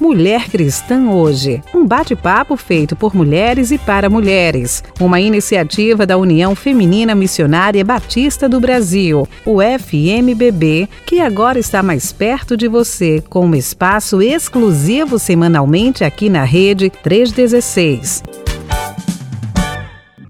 [0.00, 6.54] Mulher Cristã Hoje, um bate-papo feito por mulheres e para mulheres, uma iniciativa da União
[6.54, 13.44] Feminina Missionária Batista do Brasil, o FMBB, que agora está mais perto de você, com
[13.44, 18.22] um espaço exclusivo semanalmente aqui na Rede 316.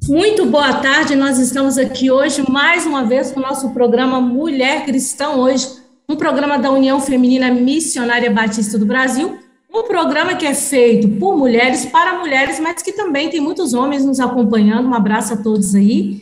[0.08, 4.84] Muito boa tarde, nós estamos aqui hoje mais uma vez com o nosso programa Mulher
[4.84, 5.68] Cristã Hoje,
[6.08, 9.38] um programa da União Feminina Missionária Batista do Brasil,
[9.72, 14.04] um programa que é feito por mulheres, para mulheres, mas que também tem muitos homens
[14.04, 14.88] nos acompanhando.
[14.88, 16.20] Um abraço a todos aí.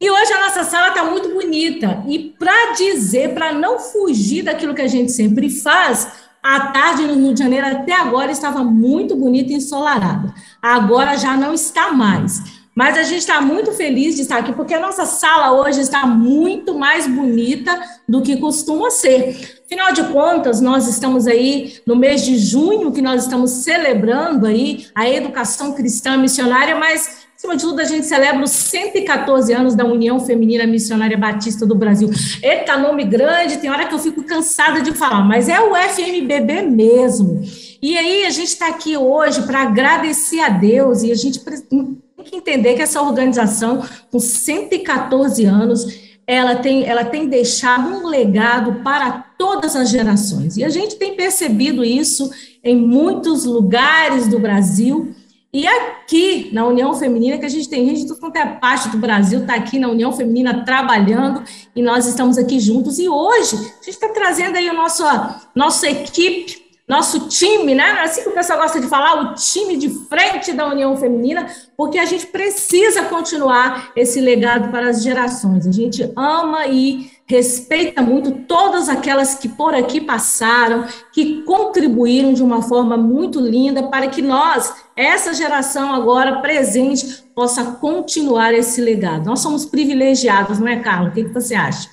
[0.00, 2.02] E hoje a nossa sala está muito bonita.
[2.08, 6.08] E para dizer, para não fugir daquilo que a gente sempre faz,
[6.42, 10.34] a tarde no Rio de Janeiro até agora estava muito bonita e ensolarada.
[10.60, 12.42] Agora já não está mais.
[12.74, 16.06] Mas a gente está muito feliz de estar aqui, porque a nossa sala hoje está
[16.06, 17.76] muito mais bonita
[18.08, 19.57] do que costuma ser.
[19.70, 24.86] Afinal de contas, nós estamos aí no mês de junho, que nós estamos celebrando aí
[24.94, 29.84] a educação cristã missionária, mas Acima de tudo, a gente celebra os 114 anos da
[29.84, 32.10] União Feminina Missionária Batista do Brasil.
[32.42, 36.62] Eita, nome grande, tem hora que eu fico cansada de falar, mas é o FMBB
[36.62, 37.40] mesmo.
[37.80, 41.96] E aí, a gente está aqui hoje para agradecer a Deus e a gente tem
[42.24, 45.86] que entender que essa organização, com 114 anos,
[46.26, 50.56] ela tem, ela tem deixado um legado para todas as gerações.
[50.56, 52.30] E a gente tem percebido isso
[52.62, 55.14] em muitos lugares do Brasil.
[55.52, 58.88] E aqui na União Feminina, que a gente tem gente de tudo quanto é parte
[58.90, 61.42] do Brasil, está aqui na União Feminina trabalhando,
[61.74, 62.98] e nós estamos aqui juntos.
[62.98, 68.00] E hoje a gente está trazendo aí a nossa, nossa equipe nosso time, né?
[68.00, 71.98] Assim que o pessoal gosta de falar, o time de frente da União Feminina, porque
[71.98, 75.66] a gente precisa continuar esse legado para as gerações.
[75.66, 82.42] A gente ama e respeita muito todas aquelas que por aqui passaram, que contribuíram de
[82.42, 89.26] uma forma muito linda para que nós, essa geração agora presente, possa continuar esse legado.
[89.26, 91.10] Nós somos privilegiados, não é, Carla?
[91.10, 91.90] O que, você acha?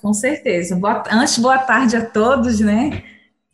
[0.00, 0.76] Com certeza.
[0.76, 3.02] Boa, antes, boa tarde a todos, né?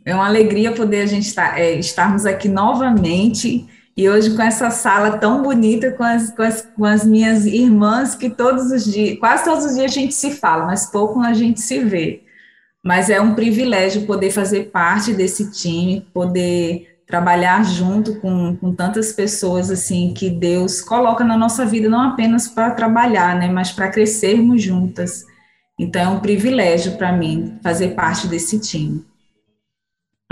[0.04, 3.66] É uma alegria poder a gente estar, é, estarmos aqui novamente
[3.97, 8.14] e hoje com essa sala tão bonita com as, com as, com as minhas irmãs
[8.14, 11.32] que todos os dias, quase todos os dias a gente se fala, mas pouco a
[11.34, 12.22] gente se vê.
[12.82, 19.12] Mas é um privilégio poder fazer parte desse time, poder trabalhar junto com, com tantas
[19.12, 23.91] pessoas assim que Deus coloca na nossa vida não apenas para trabalhar, né, mas para
[23.91, 25.24] crescermos juntas.
[25.78, 29.04] Então é um privilégio para mim fazer parte desse time.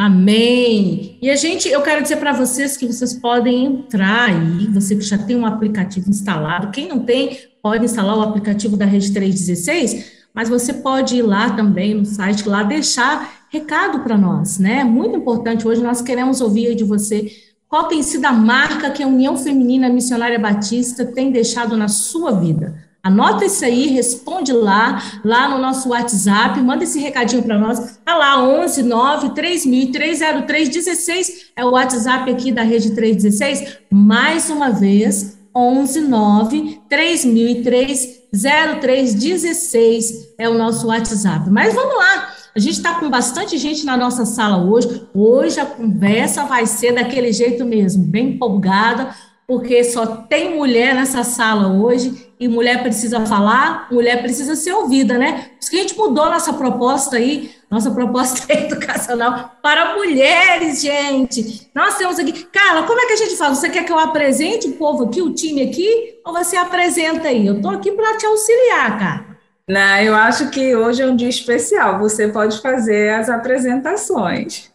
[0.02, 1.18] Amém.
[1.20, 5.02] E a gente, eu quero dizer para vocês que vocês podem entrar aí, você que
[5.02, 10.10] já tem um aplicativo instalado, quem não tem, pode instalar o aplicativo da Rede 316,
[10.32, 14.84] mas você pode ir lá também no site lá deixar recado para nós, né?
[14.84, 17.30] Muito importante hoje nós queremos ouvir de você
[17.68, 22.30] qual tem sido a marca que a União Feminina Missionária Batista tem deixado na sua
[22.30, 22.89] vida.
[23.02, 27.98] Anota isso aí, responde lá, lá no nosso WhatsApp, manda esse recadinho para nós.
[28.04, 33.78] Tá lá, 11 9 3003 16 é o WhatsApp aqui da Rede 316.
[33.90, 41.48] Mais uma vez, 11 9 3003 0316 é o nosso WhatsApp.
[41.48, 45.06] Mas vamos lá, a gente está com bastante gente na nossa sala hoje.
[45.14, 49.08] Hoje a conversa vai ser daquele jeito mesmo, bem empolgada,
[49.46, 55.18] porque só tem mulher nessa sala hoje e mulher precisa falar, mulher precisa ser ouvida,
[55.18, 55.50] né?
[55.50, 61.70] Por isso que a gente mudou nossa proposta aí, nossa proposta educacional para mulheres, gente.
[61.74, 62.32] Nós temos aqui.
[62.44, 63.54] Carla, como é que a gente fala?
[63.54, 67.46] Você quer que eu apresente o povo aqui, o time aqui, ou você apresenta aí?
[67.46, 69.26] Eu estou aqui para te auxiliar, cara.
[69.68, 71.98] Não, eu acho que hoje é um dia especial.
[71.98, 74.70] Você pode fazer as apresentações.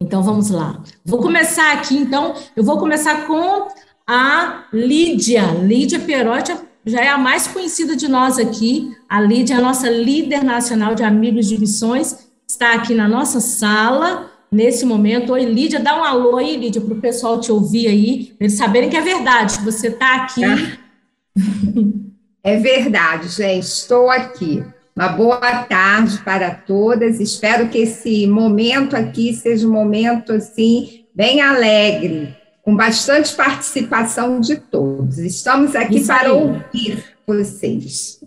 [0.00, 0.80] Então vamos lá.
[1.04, 2.34] Vou começar aqui, então.
[2.54, 3.66] Eu vou começar com
[4.06, 5.42] a Lídia.
[5.60, 8.94] Lídia Perotti já é a mais conhecida de nós aqui.
[9.08, 13.40] A Lídia é a nossa líder nacional de amigos de missões, está aqui na nossa
[13.40, 15.32] sala nesse momento.
[15.32, 18.56] Oi, Lídia, dá um alô aí, Lídia, para o pessoal te ouvir aí, para eles
[18.56, 20.42] saberem que é verdade, que você está aqui.
[22.42, 24.64] É verdade, gente, estou aqui.
[24.96, 27.20] Uma boa tarde para todas.
[27.20, 34.56] Espero que esse momento aqui seja um momento assim bem alegre, com bastante participação de
[34.56, 35.18] todos.
[35.18, 36.30] Estamos aqui Isso para aí.
[36.30, 38.20] ouvir vocês.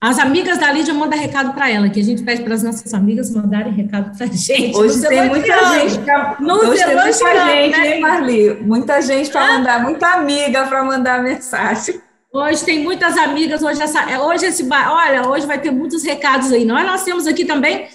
[0.00, 2.94] As amigas da Lídia mandam recado para ela, que a gente pede para as nossas
[2.94, 4.76] amigas mandarem recado para a gente.
[4.76, 5.98] Hoje tem muita gente
[6.40, 7.94] Hoje tem muita gente, né?
[7.96, 8.54] hein, Marli?
[8.60, 12.00] Muita gente para mandar, muita amiga para mandar mensagem.
[12.32, 16.52] Hoje tem muitas amigas, hoje essa, é, hoje esse, olha, hoje vai ter muitos recados
[16.52, 16.64] aí.
[16.64, 17.88] Nós, nós temos aqui também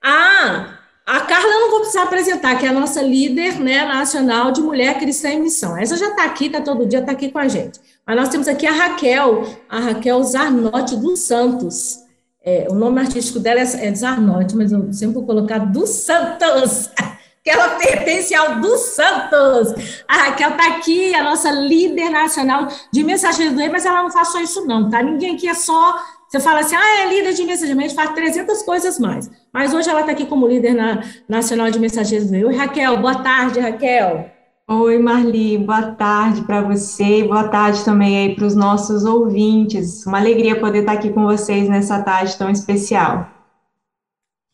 [0.00, 0.77] a
[1.08, 4.60] a Carla, eu não vou precisar apresentar, que é a nossa líder né, nacional de
[4.60, 5.74] mulher cristã em missão.
[5.74, 7.80] Essa já está aqui, está todo dia, está aqui com a gente.
[8.06, 12.00] Mas nós temos aqui a Raquel, a Raquel Zarnotti dos Santos.
[12.44, 16.90] É, o nome artístico dela é, é Zarnotti, mas eu sempre vou colocar dos Santos,
[17.42, 20.02] que ela pertence ao dos Santos.
[20.06, 24.10] A Raquel está aqui, a nossa líder nacional de mensagens do rei, mas ela não
[24.10, 25.02] faz só isso não, tá?
[25.02, 28.98] Ninguém aqui é só você fala assim, ah, é líder de mensageiros, faz 300 coisas
[28.98, 29.30] mais.
[29.50, 32.30] Mas hoje ela está aqui como líder na, nacional de mensageiros.
[32.30, 34.30] Oi, Raquel, boa tarde, Raquel.
[34.68, 40.04] Oi, Marli, boa tarde para você e boa tarde também aí para os nossos ouvintes.
[40.04, 43.26] Uma alegria poder estar aqui com vocês nessa tarde tão especial.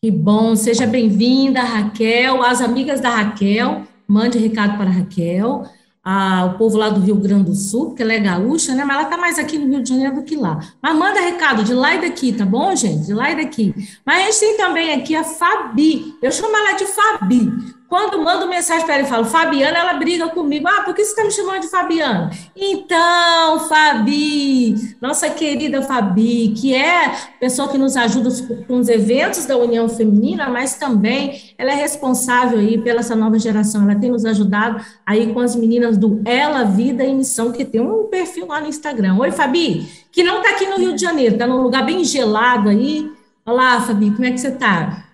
[0.01, 2.41] Que bom, seja bem-vinda, Raquel.
[2.41, 5.65] As amigas da Raquel, mande recado para a Raquel
[6.05, 8.85] a, o povo lá do Rio Grande do Sul, porque ela é gaúcha, né?
[8.85, 10.59] Mas ela está mais aqui no Rio de Janeiro do que lá.
[10.79, 13.07] Mas manda recado de lá e daqui, tá bom, gente?
[13.07, 13.73] De lá e daqui.
[14.05, 16.13] Mas a gente tem também aqui a Fabi.
[16.21, 17.51] Eu chamo ela de Fabi.
[17.95, 20.67] Quando mando mensagem para ela e falo, Fabiana, ela briga comigo.
[20.67, 22.29] Ah, por que você está me chamando de Fabiana?
[22.53, 28.29] Então, Fabi, nossa querida Fabi, que é pessoa que nos ajuda
[28.67, 33.39] com os eventos da União Feminina, mas também ela é responsável aí pela essa nova
[33.39, 33.89] geração.
[33.89, 37.79] Ela tem nos ajudado aí com as meninas do Ela, Vida e Missão, que tem
[37.79, 39.15] um perfil lá no Instagram.
[39.19, 42.67] Oi, Fabi, que não está aqui no Rio de Janeiro, está num lugar bem gelado
[42.67, 43.09] aí.
[43.45, 45.04] Olá, Fabi, como é que você está?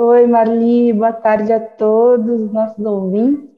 [0.00, 3.50] Oi, Marli, boa tarde a todos os nossos ouvintes.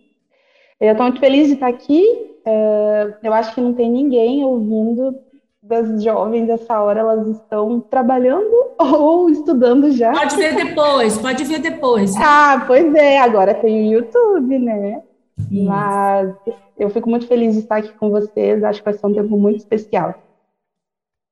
[0.80, 2.02] Eu estou muito feliz de estar aqui.
[2.46, 5.14] É, eu acho que não tem ninguém ouvindo
[5.62, 8.50] das jovens dessa hora, elas estão trabalhando
[8.80, 10.12] ou estudando já.
[10.12, 12.16] Pode ver depois, pode ver depois.
[12.16, 15.02] Ah, pois é, agora tem o YouTube, né?
[15.38, 15.64] Isso.
[15.64, 16.34] Mas
[16.78, 19.36] eu fico muito feliz de estar aqui com vocês, acho que vai ser um tempo
[19.36, 20.14] muito especial.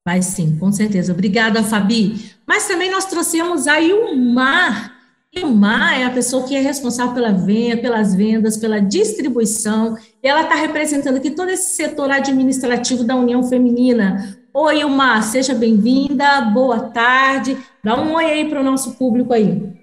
[0.06, 1.14] Vai sim, com certeza.
[1.14, 2.30] Obrigada, Fabi.
[2.46, 4.97] Mas também nós trouxemos aí o Mar,
[5.34, 10.42] Ilmar é a pessoa que é responsável pela venda, pelas vendas, pela distribuição, e ela
[10.42, 14.38] está representando aqui todo esse setor administrativo da União Feminina.
[14.54, 17.58] Oi, Ilmar, seja bem-vinda, boa tarde.
[17.84, 19.78] Dá um oi aí para o nosso público aí.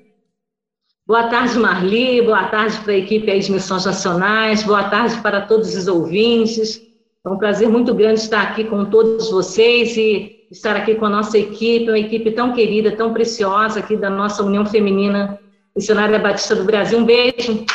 [1.07, 5.75] Boa tarde, Marli, boa tarde para a equipe de Missões Nacionais, boa tarde para todos
[5.75, 6.81] os ouvintes.
[7.23, 11.09] É um prazer muito grande estar aqui com todos vocês e estar aqui com a
[11.09, 15.39] nossa equipe, uma equipe tão querida, tão preciosa aqui da nossa União Feminina
[15.75, 16.99] Missionária Batista do Brasil.
[16.99, 17.65] Um beijo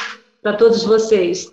[0.43, 1.53] para todos vocês.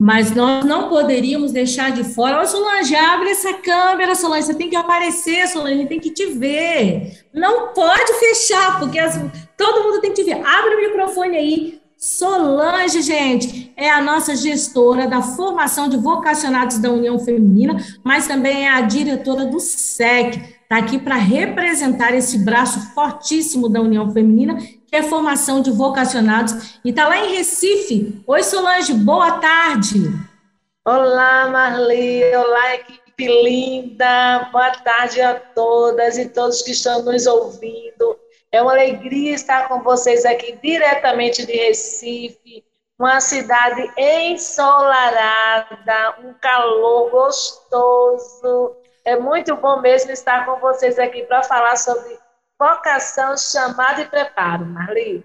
[0.00, 2.42] Mas nós não poderíamos deixar de fora.
[2.42, 4.46] Ô, Solange, abre essa câmera, Solange.
[4.46, 7.24] Você tem que aparecer, Solange, tem que te ver.
[7.32, 9.14] Não pode fechar, porque as,
[9.56, 10.44] todo mundo tem que te ver.
[10.44, 11.81] Abre o microfone aí.
[12.02, 18.66] Solange, gente, é a nossa gestora da formação de vocacionados da União Feminina, mas também
[18.66, 20.34] é a diretora do SEC.
[20.62, 26.80] Está aqui para representar esse braço fortíssimo da União Feminina, que é formação de vocacionados,
[26.84, 28.20] e está lá em Recife.
[28.26, 30.12] Oi, Solange, boa tarde.
[30.84, 38.16] Olá, Marli, olá, equipe linda, boa tarde a todas e todos que estão nos ouvindo.
[38.52, 42.62] É uma alegria estar com vocês aqui diretamente de Recife,
[42.98, 45.70] uma cidade ensolarada,
[46.22, 48.76] um calor gostoso.
[49.06, 52.18] É muito bom mesmo estar com vocês aqui para falar sobre
[52.58, 55.24] vocação, chamada e preparo, Marli.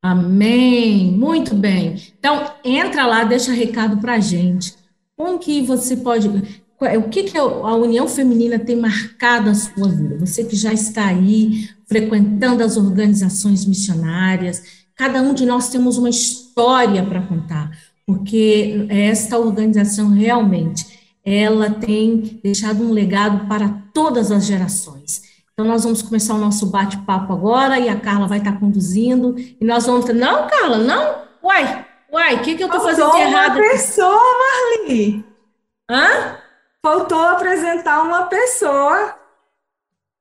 [0.00, 1.10] Amém.
[1.10, 1.96] Muito bem.
[2.18, 4.76] Então, entra lá, deixa recado para a gente.
[5.16, 6.61] Como que você pode
[6.98, 10.18] o que, que a União Feminina tem marcado a sua vida?
[10.18, 14.62] Você que já está aí frequentando as organizações missionárias,
[14.96, 17.70] cada um de nós temos uma história para contar,
[18.06, 20.86] porque esta organização realmente
[21.24, 25.22] ela tem deixado um legado para todas as gerações.
[25.52, 29.36] Então, nós vamos começar o nosso bate-papo agora e a Carla vai estar conduzindo.
[29.38, 30.06] E nós vamos.
[30.06, 31.22] Não, Carla, não?
[31.44, 33.56] Uai, uai, o que, que eu estou fazendo de errado?
[33.56, 34.20] Uma pessoa,
[34.88, 35.24] Marli.
[35.90, 36.41] Hã?
[36.82, 39.14] Faltou apresentar uma pessoa.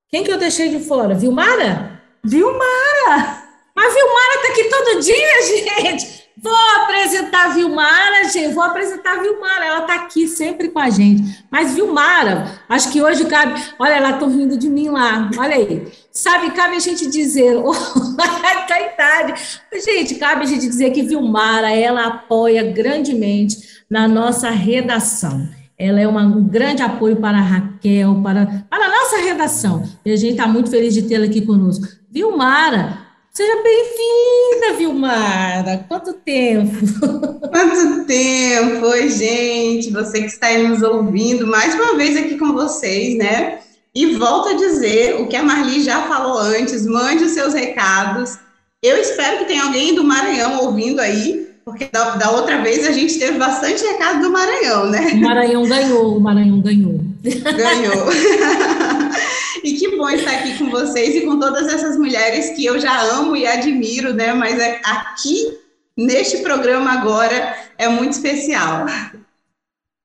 [0.07, 1.15] Quem que eu deixei de fora?
[1.15, 1.99] Vilmara?
[2.23, 3.43] Vilmara!
[3.75, 5.41] Mas Vilmara tá aqui todo dia,
[5.81, 6.21] gente.
[6.37, 8.53] Vou apresentar a Vilmara, gente.
[8.53, 9.65] Vou apresentar a Vilmara.
[9.65, 11.43] Ela tá aqui sempre com a gente.
[11.49, 13.59] Mas Vilmara, acho que hoje cabe.
[13.79, 15.31] Olha, ela tá rindo de mim lá.
[15.39, 15.91] Olha aí.
[16.11, 17.55] Sabe, cabe a gente dizer.
[18.67, 19.59] tá idade.
[19.83, 25.60] Gente, cabe a gente dizer que Vilmara, ela apoia grandemente na nossa redação.
[25.81, 29.83] Ela é uma, um grande apoio para a Raquel, para, para a nossa redação.
[30.05, 31.87] E a gente está muito feliz de tê-la aqui conosco.
[32.11, 32.99] Vilmara,
[33.31, 35.83] seja bem-vinda, Vilmara.
[35.87, 36.71] Quanto tempo?
[37.49, 38.85] Quanto tempo?
[38.85, 39.89] Oi, gente.
[39.89, 43.57] Você que está aí nos ouvindo, mais uma vez aqui com vocês, né?
[43.95, 48.37] E volto a dizer o que a Marli já falou antes: mande os seus recados
[48.83, 52.91] Eu espero que tenha alguém do Maranhão ouvindo aí, porque da, da, outra vez a
[52.91, 55.11] gente teve bastante recado do Maranhão, né?
[55.13, 56.99] O Maranhão ganhou, o Maranhão ganhou.
[57.23, 58.07] Ganhou.
[59.63, 63.01] e que bom estar aqui com vocês e com todas essas mulheres que eu já
[63.13, 64.33] amo e admiro, né?
[64.33, 65.57] Mas é aqui,
[65.95, 68.85] neste programa agora, é muito especial.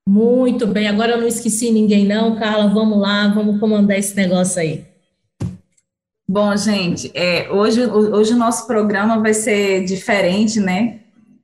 [0.08, 4.60] Muito bem, agora eu não esqueci ninguém não, Carla, vamos lá, vamos comandar esse negócio
[4.60, 4.84] aí.
[6.28, 11.00] Bom, gente, é, hoje, hoje o nosso programa vai ser diferente, né?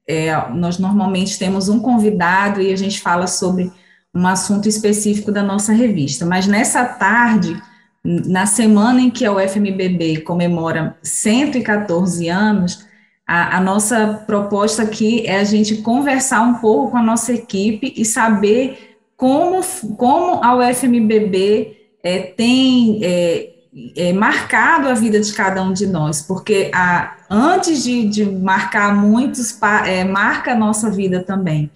[0.08, 3.70] É, nós normalmente temos um convidado e a gente fala sobre
[4.14, 7.60] um assunto específico da nossa revista, mas nessa tarde,
[8.04, 12.86] na semana em que a UFMBB comemora 114 anos,
[13.26, 17.94] a, a, nossa proposta aqui é a gente conversar um pouco com a nossa equipe
[17.96, 19.60] e saber como,
[19.96, 23.50] como a UFMBB é, tem é,
[23.96, 28.94] é, marcado a vida de cada um de nós, porque a, antes de, de marcar
[28.94, 31.70] muitos, é, marca a nossa vida também.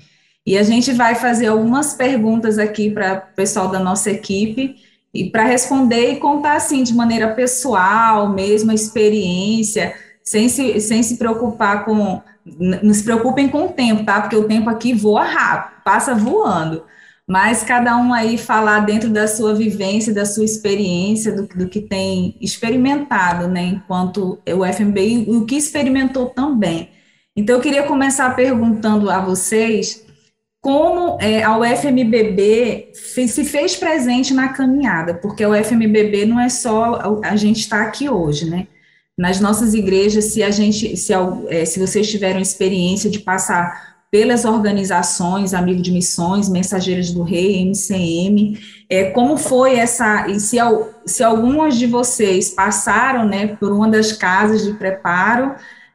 [0.45, 4.77] E a gente vai fazer algumas perguntas aqui para o pessoal da nossa equipe,
[5.15, 11.03] e para responder e contar assim de maneira pessoal, mesmo a experiência, sem se, sem
[11.03, 12.21] se preocupar com.
[12.45, 14.21] Não se preocupem com o tempo, tá?
[14.21, 16.85] Porque o tempo aqui voa rápido, passa voando
[17.29, 21.81] mas cada um aí falar dentro da sua vivência, da sua experiência, do, do que
[21.81, 26.91] tem experimentado, né, enquanto o FMB e o que experimentou também.
[27.37, 30.07] Então, eu queria começar perguntando a vocês
[30.67, 37.21] como é, a UFMBB se fez presente na caminhada, porque a UFMBB não é só
[37.23, 38.67] a, a gente estar tá aqui hoje, né?
[39.17, 41.13] Nas nossas igrejas, se a gente, se,
[41.49, 47.63] é, se vocês tiveram experiência de passar pelas organizações Amigo de Missões, Mensageiros do Rei,
[47.63, 48.59] MCM,
[48.89, 50.57] é, como foi essa, e se,
[51.05, 55.55] se algumas de vocês passaram, né, por uma das casas de preparo,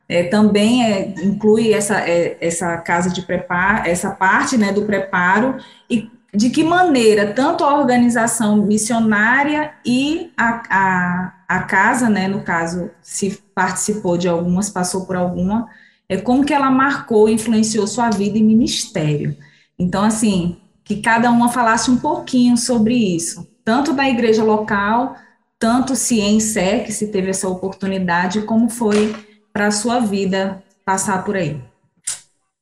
[0.09, 5.55] é, também é, inclui essa, é, essa casa de preparo, essa parte, né, do preparo,
[5.89, 12.41] e de que maneira tanto a organização missionária e a, a, a casa, né, no
[12.41, 15.69] caso, se participou de algumas, passou por alguma,
[16.11, 19.33] é como que ela marcou, influenciou sua vida e ministério.
[19.79, 25.15] Então, assim, que cada uma falasse um pouquinho sobre isso, tanto da igreja local,
[25.57, 29.15] tanto se em SEC, se teve essa oportunidade, como foi
[29.53, 31.57] para a sua vida passar por aí.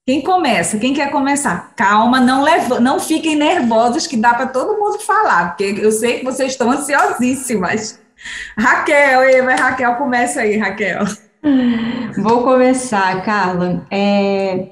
[0.06, 0.77] Quem começa?
[0.77, 1.74] Quem quer começar?
[1.75, 6.20] Calma, não, leva, não fiquem nervosos, que dá para todo mundo falar, porque eu sei
[6.20, 8.00] que vocês estão ansiosíssimas.
[8.56, 11.03] Raquel, Eva, Raquel, começa aí, Raquel.
[12.17, 13.86] Vou começar, Carla.
[13.89, 14.69] É,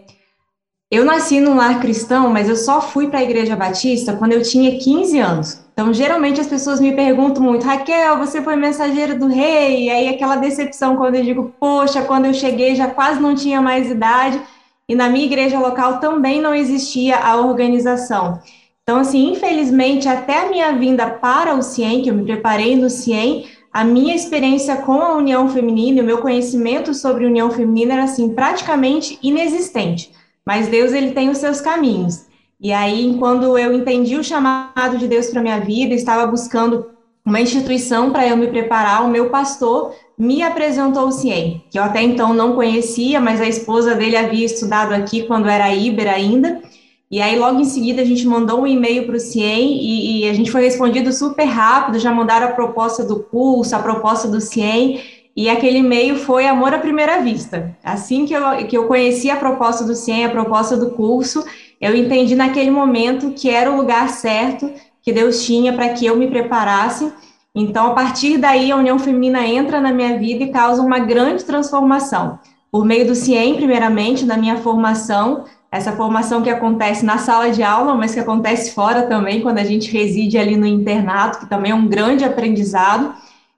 [0.90, 4.42] eu nasci num lar cristão, mas eu só fui para a Igreja Batista quando eu
[4.42, 5.68] tinha 15 anos.
[5.74, 9.86] Então, geralmente as pessoas me perguntam muito, Raquel, você foi mensageira do rei?
[9.86, 13.62] E aí aquela decepção quando eu digo, poxa, quando eu cheguei já quase não tinha
[13.62, 14.42] mais idade.
[14.90, 18.40] E na minha igreja local também não existia a organização.
[18.82, 22.90] Então, assim, infelizmente, até a minha vinda para o CIEM, que eu me preparei no
[22.90, 23.46] CIEM,
[23.78, 28.34] a minha experiência com a união feminina, o meu conhecimento sobre união feminina era assim
[28.34, 30.12] praticamente inexistente.
[30.44, 32.26] Mas Deus ele tem os seus caminhos.
[32.60, 36.88] E aí, quando eu entendi o chamado de Deus para minha vida, estava buscando
[37.24, 41.84] uma instituição para eu me preparar, o meu pastor me apresentou o CIEM, que eu
[41.84, 46.64] até então não conhecia, mas a esposa dele havia estudado aqui quando era Iber ainda.
[47.10, 50.30] E aí, logo em seguida, a gente mandou um e-mail para o CIEM e, e,
[50.30, 54.42] a gente foi respondido super rápido, já mandaram a proposta do curso, a proposta do
[54.42, 55.02] CIEM,
[55.34, 57.74] e aquele e-mail foi amor à primeira vista.
[57.82, 61.46] Assim que eu, que eu conheci a proposta do CIEM, a proposta do curso,
[61.80, 64.70] eu entendi naquele momento que era o lugar certo
[65.02, 67.14] que Deus tinha para que eu me preparasse.
[67.56, 71.46] Então, a partir daí, a União Feminina entra na minha vida e causa uma grande
[71.46, 72.38] transformação.
[72.70, 75.46] Por meio do CIEM, primeiramente, na minha formação,
[75.78, 79.64] essa formação que acontece na sala de aula, mas que acontece fora também, quando a
[79.64, 83.14] gente reside ali no internato, que também é um grande aprendizado,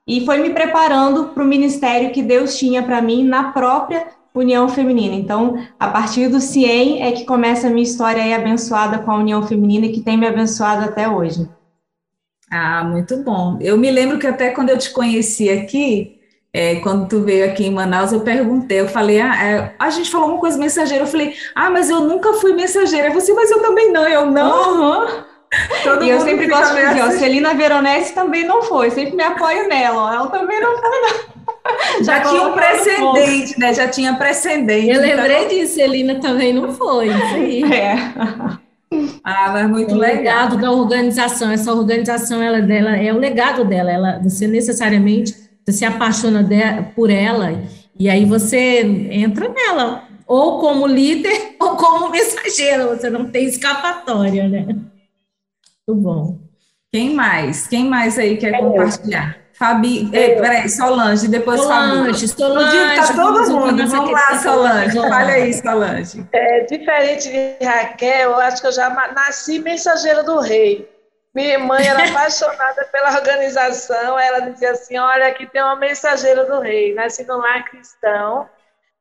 [0.05, 4.67] e foi me preparando para o ministério que Deus tinha para mim na própria União
[4.69, 5.15] Feminina.
[5.15, 9.17] Então, a partir do CIEM é que começa a minha história aí abençoada com a
[9.17, 11.47] União Feminina, que tem me abençoado até hoje.
[12.51, 13.57] Ah, muito bom.
[13.61, 16.18] Eu me lembro que até quando eu te conheci aqui,
[16.51, 20.09] é, quando tu veio aqui em Manaus, eu perguntei, eu falei, ah, é, a gente
[20.09, 23.11] falou uma coisa mensageira, eu falei, ah, mas eu nunca fui mensageira.
[23.11, 25.01] Você, mas eu também não, eu não.
[25.01, 25.23] Uhum.
[25.83, 27.19] Todo e eu sempre gosto de dizer, assim.
[27.19, 31.39] Celina Veronese também não foi, sempre me apoio nela, ela também não foi, não.
[32.03, 33.73] Já, Já tinha um precedente, né?
[33.73, 34.89] Já tinha precedente.
[34.89, 35.49] Eu lembrei então...
[35.49, 37.09] disso, Celina também não foi.
[37.33, 37.63] Sim.
[37.71, 37.95] É.
[39.23, 40.15] Ah, mas muito é legal.
[40.15, 45.71] legado da organização, essa organização ela, dela, é o legado dela, ela, você necessariamente você
[45.71, 46.59] se apaixona de,
[46.95, 47.61] por ela
[47.97, 54.47] E aí você entra nela, ou como líder ou como mensageiro, você não tem escapatória,
[54.47, 54.65] né?
[55.87, 56.37] Muito bom.
[56.91, 57.67] Quem mais?
[57.67, 59.37] Quem mais aí quer é compartilhar?
[59.53, 62.27] Fabi, é, peraí, Solange, depois Solange, Fabi.
[62.29, 62.95] Solange.
[62.95, 64.97] Tá todo mundo, vamos lá, Solange.
[64.97, 66.25] Fale aí, Solange.
[66.31, 70.87] É, diferente de Raquel, eu acho que eu já nasci mensageira do rei.
[71.39, 76.59] Minha mãe era apaixonada pela organização, ela dizia assim, olha, aqui tem uma mensageira do
[76.59, 76.93] rei.
[76.93, 78.49] Nasci no lar cristão,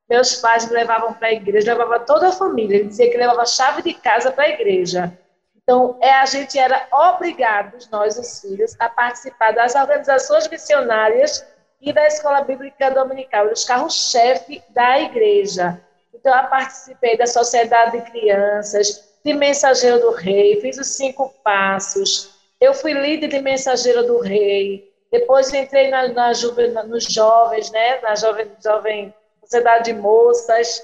[0.09, 3.45] meus pais me levavam para a igreja, levava toda a família, ele dizia que levava
[3.45, 5.13] chave de casa para a igreja.
[5.57, 11.45] Então, é, a gente era obrigados, nós, os filhos, a participar das organizações missionárias
[11.81, 15.81] e da escola bíblica dominical, os carros-chefe da igreja.
[16.15, 22.31] Então, eu participei da sociedade de crianças, de mensageiro do rei, fiz os cinco passos.
[22.61, 24.93] Eu fui líder de mensageiro do rei.
[25.11, 26.33] Depois entrei na, na,
[26.73, 28.01] na nos jovens, né?
[28.01, 30.83] Na jovem, jovem sociedade de moças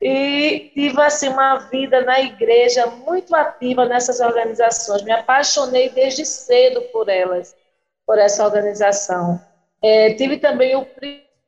[0.00, 5.02] e tive assim uma vida na igreja muito ativa nessas organizações.
[5.02, 7.54] Me apaixonei desde cedo por elas,
[8.06, 9.38] por essa organização.
[9.82, 10.86] É, tive também o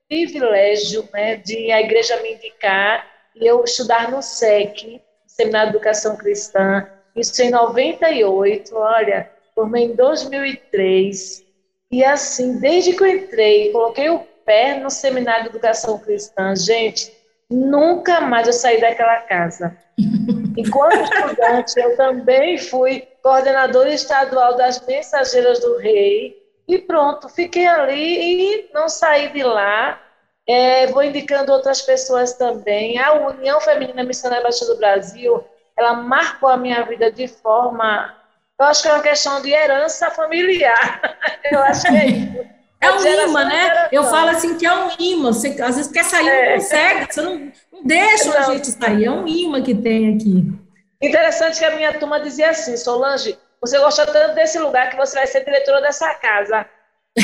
[0.08, 5.00] privilégio né, de a igreja me indicar e eu estudar no SEC,
[5.42, 11.44] Seminário de Educação Cristã, isso em 98, olha, formei em 2003.
[11.90, 17.12] E assim, desde que eu entrei, coloquei o pé no Seminário de Educação Cristã, gente,
[17.52, 19.76] Nunca mais eu saí daquela casa.
[20.56, 26.34] Enquanto estudante, eu também fui coordenadora estadual das Mensageiras do Rei.
[26.66, 30.00] E pronto, fiquei ali e não saí de lá.
[30.48, 32.98] É, vou indicando outras pessoas também.
[32.98, 35.44] A União Feminina Missionária Batista do Brasil,
[35.76, 38.14] ela marcou a minha vida de forma.
[38.58, 41.18] Eu acho que é uma questão de herança familiar.
[41.50, 42.52] Eu acho que é isso.
[42.80, 43.88] É um imã, né?
[43.92, 45.32] Eu falo assim que é um imã.
[45.32, 46.48] Você às vezes quer sair, é.
[46.48, 48.38] não consegue, você não, não deixa não.
[48.38, 49.04] a gente sair.
[49.04, 50.52] É um imã que tem aqui.
[51.00, 55.16] Interessante que a minha turma dizia assim, Solange, você gosta tanto desse lugar que você
[55.16, 56.66] vai ser diretora dessa casa.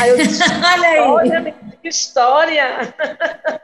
[0.00, 1.00] Aí eu disse, olha aí.
[1.00, 2.94] Olha, que história.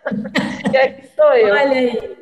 [0.72, 1.54] e aqui sou eu.
[1.54, 2.16] Olha aí.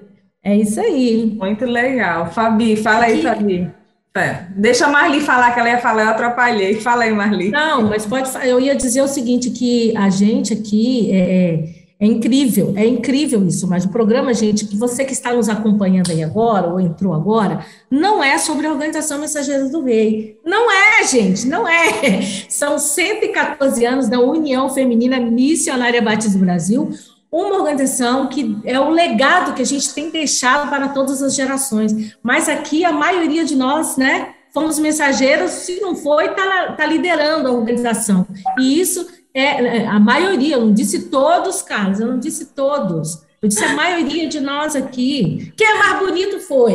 [0.44, 1.36] É isso aí.
[1.38, 2.30] Muito legal.
[2.30, 3.70] Fabi, fala aí, Fabi.
[4.14, 6.74] É, deixa a Marli falar, que ela ia falar, eu atrapalhei.
[6.80, 7.50] Fala aí, Marli.
[7.50, 12.74] Não, mas pode Eu ia dizer o seguinte: que a gente aqui é, é, incrível,
[12.76, 16.66] é incrível isso, mas o programa, gente, que você que está nos acompanhando aí agora,
[16.66, 20.36] ou entrou agora, não é sobre a Organização Mensageiros do Rei.
[20.44, 22.20] Não é, gente, não é.
[22.50, 26.90] São 114 anos da União Feminina Missionária Batista do Brasil,
[27.30, 32.16] uma organização que é o legado que a gente tem deixado para todas as gerações.
[32.20, 37.46] Mas aqui a maioria de nós, né, fomos mensageiros, se não foi, está tá liderando
[37.46, 38.26] a organização.
[38.58, 43.22] E isso é, é a maioria, eu não disse todos, Carlos, eu não disse todos.
[43.40, 45.52] Eu disse a maioria de nós aqui.
[45.56, 46.74] Quem é mais bonito foi.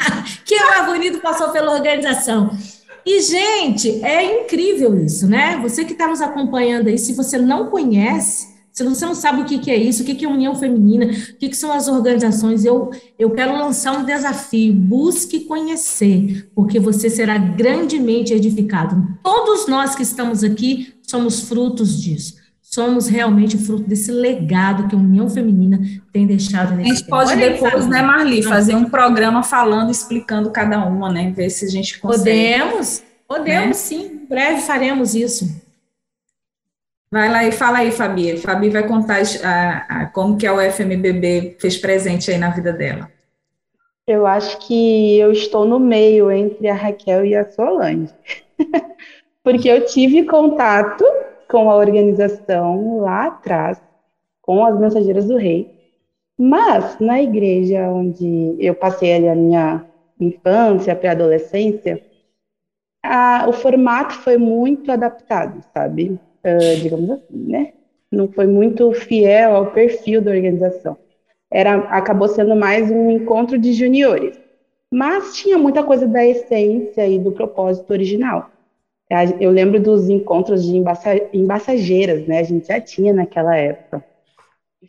[0.46, 2.50] Quem é mais bonito passou pela organização.
[3.04, 5.58] E, gente, é incrível isso, né?
[5.62, 9.44] Você que está nos acompanhando aí, se você não conhece, se você não sabe o
[9.44, 11.88] que, que é isso, o que, que é união feminina, o que, que são as
[11.88, 14.72] organizações, eu, eu quero lançar um desafio.
[14.72, 19.04] Busque conhecer, porque você será grandemente edificado.
[19.22, 22.36] Todos nós que estamos aqui somos frutos disso.
[22.60, 25.80] Somos realmente fruto desse legado que a União Feminina
[26.12, 30.50] tem deixado nesse A gente pode Olha depois, né, Marli, fazer um programa falando, explicando
[30.50, 31.32] cada uma, né?
[31.34, 32.58] Ver se a gente consegue.
[32.58, 33.72] Podemos, podemos né?
[33.72, 34.20] sim.
[34.22, 35.48] Em breve faremos isso.
[37.10, 38.36] Vai lá e fala aí, Fabi.
[38.36, 43.10] Fabi vai contar a, a, como que a UFMBB fez presente aí na vida dela.
[44.06, 48.12] Eu acho que eu estou no meio entre a Raquel e a Solange.
[49.42, 51.04] Porque eu tive contato
[51.48, 53.80] com a organização lá atrás,
[54.42, 55.74] com as Mensageiras do Rei.
[56.38, 59.84] Mas na igreja onde eu passei ali a minha
[60.20, 62.02] infância, pré-adolescência,
[63.48, 66.18] o formato foi muito adaptado, sabe?
[66.44, 67.72] uh, digamos assim, né?
[68.10, 70.96] Não foi muito fiel ao perfil da organização.
[71.50, 74.38] Era, acabou sendo mais um encontro de juniores,
[74.92, 78.50] mas tinha muita coisa da essência e do propósito original.
[79.40, 80.76] Eu lembro dos encontros de
[81.32, 82.40] embaçageiras, né?
[82.40, 84.04] A gente já tinha naquela época.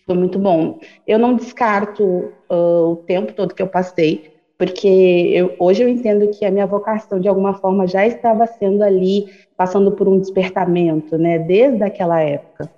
[0.05, 0.79] Foi muito bom.
[1.08, 2.03] Eu não descarto
[2.49, 4.88] uh, o tempo todo que eu passei, porque
[5.34, 9.27] eu, hoje eu entendo que a minha vocação, de alguma forma, já estava sendo ali,
[9.55, 12.69] passando por um despertamento, né, desde aquela época.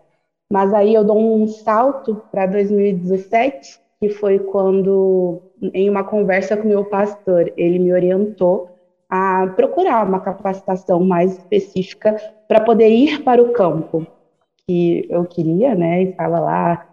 [0.51, 5.41] Mas aí eu dou um salto para 2017, que foi quando,
[5.73, 8.69] em uma conversa com meu pastor, ele me orientou
[9.12, 12.15] a procurar uma capacitação mais específica
[12.47, 14.08] para poder ir para o campo,
[14.65, 16.88] que eu queria, né, estava lá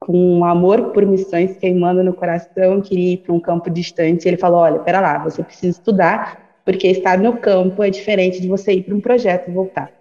[0.00, 4.26] com amor por missões queimando no coração, queria ir para um campo distante.
[4.26, 8.48] Ele falou: Olha, pera lá, você precisa estudar, porque estar no campo é diferente de
[8.48, 9.92] você ir para um projeto e voltar.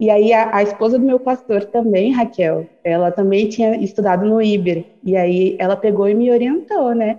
[0.00, 4.40] E aí a, a, esposa do meu pastor também, Raquel, ela também tinha estudado no
[4.40, 7.18] Iber, e aí ela pegou e me orientou, né?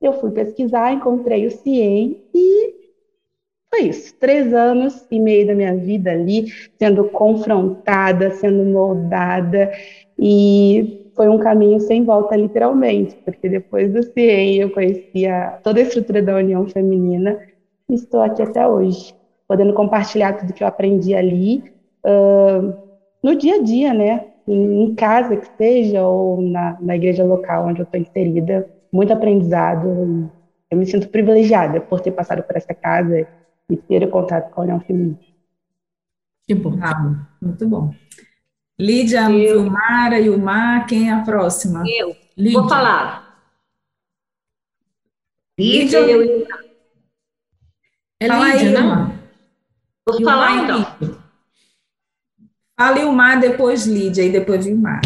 [0.00, 2.85] Eu fui pesquisar, encontrei o CIEM e
[3.76, 4.14] foi isso.
[4.18, 6.46] Três anos e meio da minha vida ali,
[6.78, 9.70] sendo confrontada, sendo moldada,
[10.18, 15.82] e foi um caminho sem volta, literalmente, porque depois do CIEM eu conhecia toda a
[15.82, 17.38] estrutura da União Feminina
[17.88, 19.14] e estou aqui até hoje,
[19.46, 21.62] podendo compartilhar tudo que eu aprendi ali
[22.04, 22.74] uh,
[23.22, 24.26] no dia a dia, né?
[24.48, 28.68] Em, casa que seja, ou na, na igreja local onde eu estou inserida.
[28.92, 30.30] Muito aprendizado.
[30.70, 33.26] Eu me sinto privilegiada por ter passado por essa casa
[33.70, 35.18] e ter contato com a União Feminina.
[36.46, 36.78] Que bom.
[36.80, 37.94] Ah, muito bom.
[38.78, 39.62] Lídia, eu.
[39.62, 41.82] Vilmara, Yumar, quem é a próxima?
[41.86, 42.14] Eu.
[42.36, 42.60] Lídia.
[42.60, 43.42] Vou falar.
[45.58, 45.98] Lídia.
[45.98, 46.46] Eu.
[48.20, 49.18] É Lídia, não?
[50.06, 50.84] Vou falar, então.
[52.78, 55.00] Fala Ilmar, depois Lídia e depois Ilmar.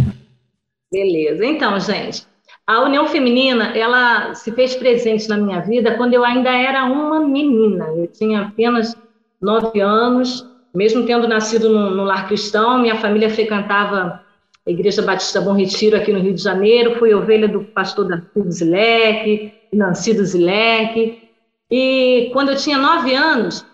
[0.93, 1.47] Beleza.
[1.47, 2.27] Então, gente,
[2.71, 7.19] a União Feminina, ela se fez presente na minha vida quando eu ainda era uma
[7.19, 7.87] menina.
[7.97, 8.97] Eu tinha apenas
[9.43, 14.25] nove anos, mesmo tendo nascido no, no lar cristão, minha família frequentava
[14.65, 18.53] a Igreja Batista Bom Retiro aqui no Rio de Janeiro, fui ovelha do pastor Darcy
[18.53, 21.29] Zilek, Nancy do Zilek,
[21.69, 23.67] e quando eu tinha nove anos,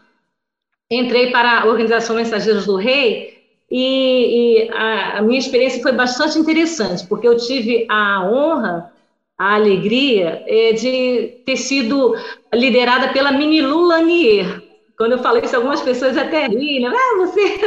[0.91, 3.36] entrei para a Organização Mensageiros do Rei,
[3.71, 8.93] e, e a, a, minha experiência foi bastante interessante, porque eu tive a honra,
[9.37, 12.15] a alegria é, de ter sido
[12.55, 14.63] liderada pela Mini Lanier.
[14.97, 16.93] Quando eu falei isso, algumas pessoas até riram.
[16.95, 17.59] Ah, você...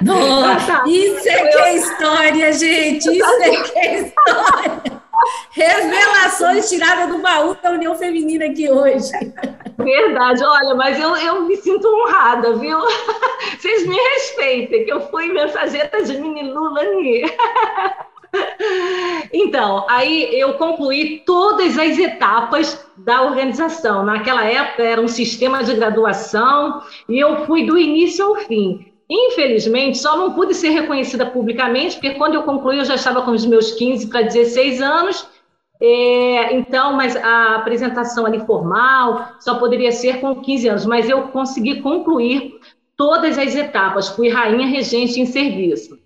[0.02, 3.10] Nossa, isso é que é história, gente!
[3.10, 4.82] Isso é que é história!
[5.50, 9.10] Revelações tiradas do baú da União Feminina aqui hoje.
[9.78, 12.78] Verdade, olha, mas eu, eu me sinto honrada, viu?
[13.58, 17.22] Vocês me respeitem, que eu fui mensageira de Mini Lulani.
[19.32, 24.04] Então, aí eu concluí todas as etapas da organização.
[24.04, 28.92] Naquela época era um sistema de graduação e eu fui do início ao fim.
[29.08, 33.32] Infelizmente, só não pude ser reconhecida publicamente, porque quando eu concluí, eu já estava com
[33.32, 35.28] os meus 15 para 16 anos.
[35.86, 41.24] É, então, mas a apresentação ali formal só poderia ser com 15 anos, mas eu
[41.28, 42.58] consegui concluir
[42.96, 45.98] todas as etapas, fui rainha regente em serviço.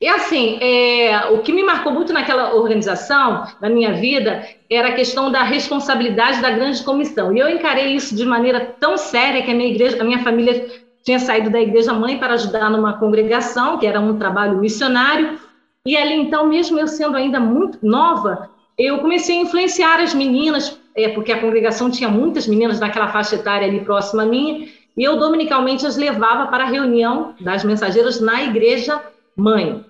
[0.00, 4.94] E assim, é, o que me marcou muito naquela organização, na minha vida, era a
[4.94, 7.34] questão da responsabilidade da grande comissão.
[7.34, 10.70] E eu encarei isso de maneira tão séria que a minha igreja, a minha família
[11.02, 15.36] tinha saído da igreja mãe para ajudar numa congregação, que era um trabalho missionário,
[15.84, 20.78] e ali então, mesmo eu sendo ainda muito nova, eu comecei a influenciar as meninas,
[20.94, 25.02] é, porque a congregação tinha muitas meninas naquela faixa etária ali próxima a minha, e
[25.02, 29.00] eu dominicalmente as levava para a reunião das mensageiras na igreja
[29.36, 29.84] mãe.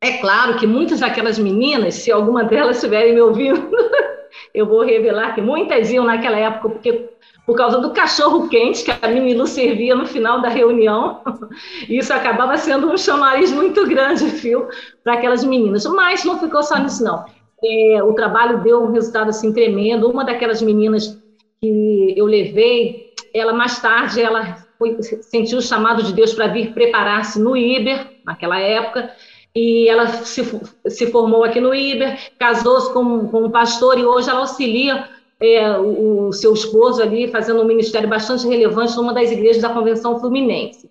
[0.00, 3.70] É claro que muitas daquelas meninas, se alguma delas estiverem me ouvindo,
[4.52, 7.08] eu vou revelar que muitas iam naquela época, porque
[7.46, 11.20] por causa do cachorro quente que a Mimilu servia no final da reunião.
[11.88, 14.68] Isso acabava sendo um chamariz muito grande, viu,
[15.02, 15.84] para aquelas meninas.
[15.86, 17.24] Mas não ficou só nisso, não.
[17.64, 20.10] É, o trabalho deu um resultado assim tremendo.
[20.10, 21.18] Uma daquelas meninas
[21.60, 26.74] que eu levei, ela mais tarde ela foi, sentiu o chamado de Deus para vir
[26.74, 29.10] preparar-se no Iber, naquela época,
[29.54, 30.42] e ela se,
[30.88, 35.78] se formou aqui no Iber, casou-se com, com um pastor e hoje ela auxilia é,
[35.78, 40.18] o, o, seu esposo ali fazendo um ministério bastante relevante numa das igrejas da Convenção
[40.18, 40.90] Fluminense.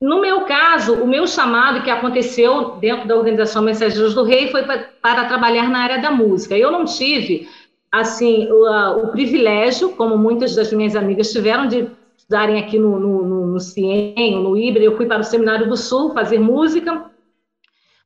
[0.00, 4.62] No meu caso, o meu chamado que aconteceu dentro da organização Mensageiros do Rei foi
[4.62, 6.56] para, trabalhar na área da música.
[6.56, 7.48] Eu não tive,
[7.90, 13.22] assim, o, o, privilégio, como muitas das minhas amigas tiveram, de estudarem aqui no, no,
[13.24, 14.84] no, no CIEM, no IBRE.
[14.84, 17.10] Eu fui para o Seminário do Sul fazer música,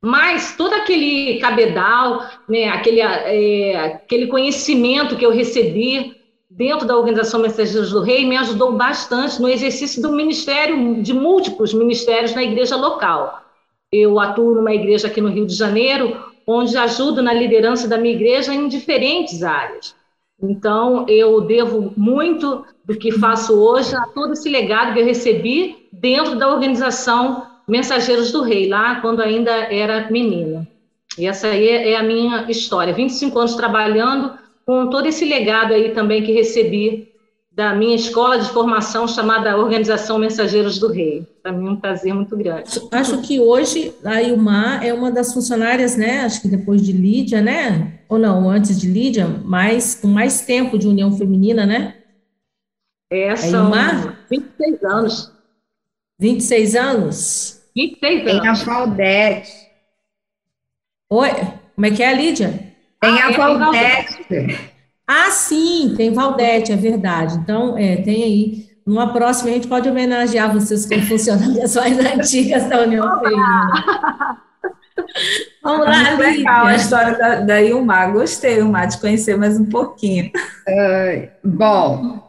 [0.00, 6.21] mas todo aquele cabedal, né, aquele, é, aquele conhecimento que eu recebi
[6.56, 11.72] dentro da Organização Mensageiros do Rei me ajudou bastante no exercício do ministério, de múltiplos
[11.72, 13.42] ministérios na igreja local.
[13.90, 18.14] Eu atuo numa igreja aqui no Rio de Janeiro, onde ajudo na liderança da minha
[18.14, 19.94] igreja em diferentes áreas.
[20.42, 25.86] Então, eu devo muito do que faço hoje a todo esse legado que eu recebi
[25.92, 30.66] dentro da organização Mensageiros do Rei, lá quando ainda era menina.
[31.16, 32.92] E essa aí é a minha história.
[32.92, 34.32] 25 anos trabalhando
[34.64, 37.12] com todo esse legado aí também que recebi
[37.54, 41.26] da minha escola de formação chamada Organização Mensageiros do Rei.
[41.42, 42.80] Para mim é um prazer muito grande.
[42.90, 46.20] Acho que hoje a Ilmar é uma das funcionárias, né?
[46.20, 48.00] Acho que depois de Lídia, né?
[48.08, 51.96] Ou não, antes de Lídia, mais com mais tempo de união feminina, né?
[53.10, 54.26] É, são Ilmar?
[54.30, 55.32] 26 anos.
[56.18, 57.62] 26 anos?
[57.76, 58.40] 26 anos.
[58.40, 59.52] Tem a Valdete.
[61.10, 61.28] Oi,
[61.74, 62.71] como é que é a Lídia?
[63.02, 64.72] Tem a ah, é, Valdete.
[65.08, 67.34] Ah, sim, tem Valdete, é verdade.
[67.34, 68.72] Então, é, tem aí.
[68.86, 73.70] Numa próxima, a gente pode homenagear vocês como funcionárias mais antigas da União Feminina.
[75.62, 78.12] Vamos lá, Muito legal a história da, da Ilmar.
[78.12, 80.30] Gostei, Ilmar, de conhecer mais um pouquinho.
[80.68, 82.22] Uh, bom,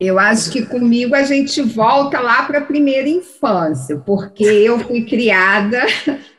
[0.00, 5.04] eu acho que comigo a gente volta lá para a primeira infância, porque eu fui
[5.04, 5.86] criada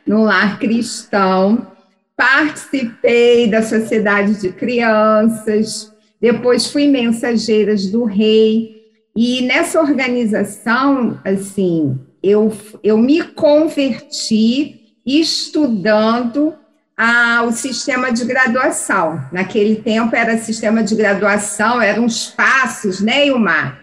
[0.06, 1.77] no lar cristão
[2.18, 8.76] participei da Sociedade de Crianças, depois fui mensageiras do rei,
[9.16, 12.52] e nessa organização, assim, eu,
[12.82, 16.54] eu me converti estudando
[16.96, 19.24] ah, o sistema de graduação.
[19.30, 23.80] Naquele tempo era sistema de graduação, eram os passos, né, Ilmar?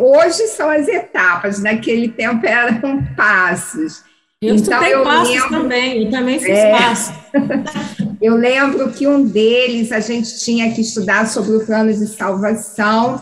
[0.00, 4.02] Hoje são as etapas, naquele tempo eram passos.
[4.46, 7.14] Eu então, estudei eu passos lembro, também, eu também fiz é, passos.
[8.22, 13.20] eu lembro que um deles a gente tinha que estudar sobre o plano de salvação,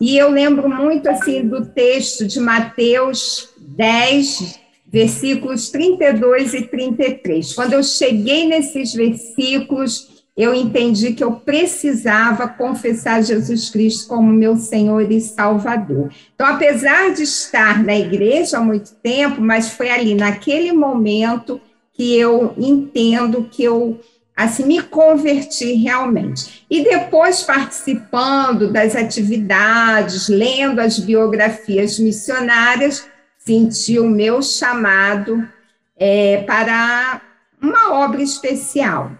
[0.00, 4.58] e eu lembro muito assim do texto de Mateus 10,
[4.88, 7.52] versículos 32 e 33.
[7.52, 14.56] Quando eu cheguei nesses versículos, eu entendi que eu precisava confessar Jesus Cristo como meu
[14.56, 16.10] Senhor e Salvador.
[16.34, 21.60] Então, apesar de estar na igreja há muito tempo, mas foi ali naquele momento
[21.92, 24.00] que eu entendo que eu
[24.36, 26.66] assim me converti realmente.
[26.68, 33.06] E depois participando das atividades, lendo as biografias missionárias,
[33.38, 35.48] senti o meu chamado
[35.96, 37.20] é, para
[37.62, 39.12] uma obra especial.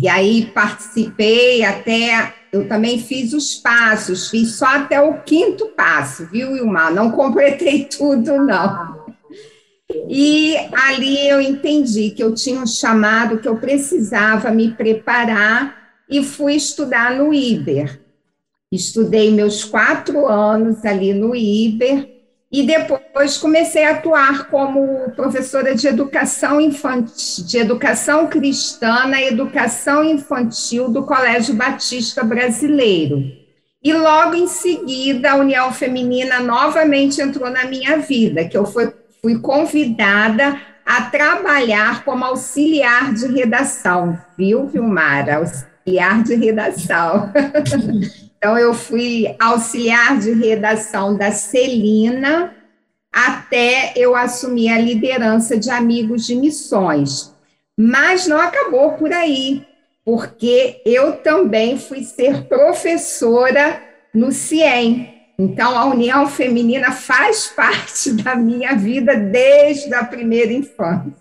[0.00, 6.26] E aí participei até, eu também fiz os passos, fiz só até o quinto passo,
[6.26, 6.94] viu, Ilmar?
[6.94, 9.08] Não completei tudo, não.
[10.08, 15.76] E ali eu entendi que eu tinha um chamado, que eu precisava me preparar
[16.08, 18.00] e fui estudar no IBER.
[18.70, 22.17] Estudei meus quatro anos ali no IBER,
[22.50, 30.02] e depois comecei a atuar como professora de educação infantil, de educação cristã na educação
[30.02, 33.22] infantil do Colégio Batista Brasileiro.
[33.84, 38.92] E logo em seguida a União Feminina novamente entrou na minha vida, que eu fui,
[39.20, 45.36] fui convidada a trabalhar como auxiliar de redação, viu, Vilmara?
[45.36, 47.30] Auxiliar de redação.
[48.38, 52.54] Então, eu fui auxiliar de redação da Celina
[53.12, 57.34] até eu assumir a liderança de Amigos de Missões.
[57.76, 59.66] Mas não acabou por aí,
[60.04, 63.82] porque eu também fui ser professora
[64.14, 65.14] no CIEM.
[65.36, 71.12] Então, a União Feminina faz parte da minha vida desde a primeira infância.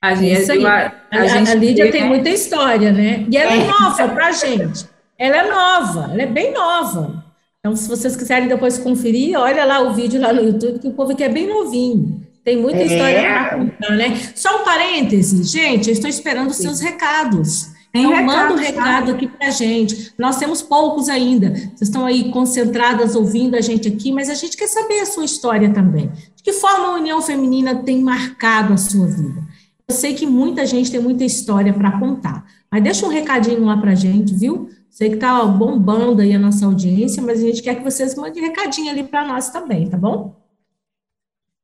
[0.00, 3.26] A, gente, a, a, a, a Lídia tem muita história, né?
[3.28, 4.86] E ela é, é nova para a gente.
[5.18, 7.24] Ela é nova, ela é bem nova.
[7.58, 10.92] Então, se vocês quiserem depois conferir, olha lá o vídeo lá no YouTube, que o
[10.92, 12.22] povo aqui é bem novinho.
[12.44, 12.86] Tem muita é.
[12.86, 14.32] história para contar, né?
[14.34, 17.76] Só um parêntese, gente, eu estou esperando os seus recados.
[17.92, 19.12] Tem então, recado, manda um recado tá?
[19.12, 20.12] aqui para a gente.
[20.16, 21.50] Nós temos poucos ainda.
[21.50, 25.24] Vocês estão aí concentradas ouvindo a gente aqui, mas a gente quer saber a sua
[25.24, 26.12] história também.
[26.36, 29.42] De que forma a União Feminina tem marcado a sua vida?
[29.88, 33.76] Eu sei que muita gente tem muita história para contar, mas deixa um recadinho lá
[33.76, 34.68] para a gente, viu?
[34.98, 38.42] Sei que está bombando aí a nossa audiência, mas a gente quer que vocês mandem
[38.42, 40.34] recadinho ali para nós também, tá bom?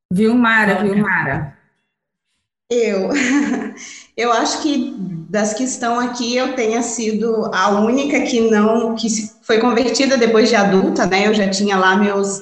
[0.09, 1.59] Vilmara, Vilmara.
[2.71, 3.11] Eu,
[4.17, 4.95] eu acho que
[5.29, 9.09] das que estão aqui, eu tenha sido a única que não, que
[9.43, 11.27] foi convertida depois de adulta, né?
[11.27, 12.41] Eu já tinha lá meus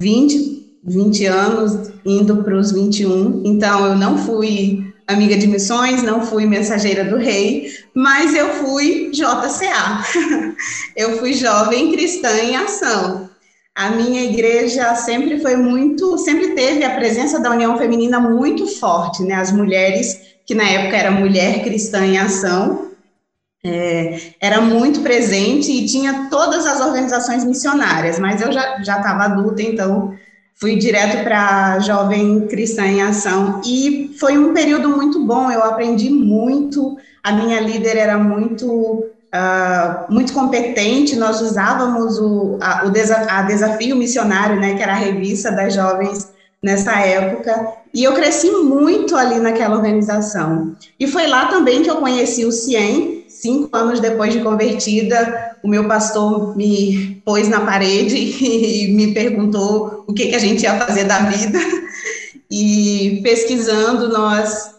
[0.00, 6.24] 20, 20 anos, indo para os 21, então eu não fui amiga de missões, não
[6.24, 10.04] fui mensageira do rei, mas eu fui JCA.
[10.96, 13.30] eu fui jovem cristã em ação.
[13.74, 19.22] A minha igreja sempre foi muito, sempre teve a presença da união feminina muito forte,
[19.22, 19.34] né?
[19.34, 22.90] As mulheres, que na época era mulher cristã em ação,
[23.64, 29.62] é, era muito presente e tinha todas as organizações missionárias, mas eu já estava adulta,
[29.62, 30.12] então
[30.54, 36.10] fui direto para Jovem Cristã em Ação e foi um período muito bom, eu aprendi
[36.10, 43.26] muito, a minha líder era muito uh, muito competente, nós usávamos o, a, o desa,
[43.28, 46.30] a Desafio Missionário, né, que era a revista das jovens
[46.62, 50.76] nessa época, e eu cresci muito ali naquela organização.
[50.98, 55.68] E foi lá também que eu conheci o CIEM, cinco anos depois de convertida, o
[55.68, 60.78] meu pastor me pôs na parede e me perguntou o que, que a gente ia
[60.78, 61.58] fazer da vida.
[62.50, 64.72] E pesquisando, nós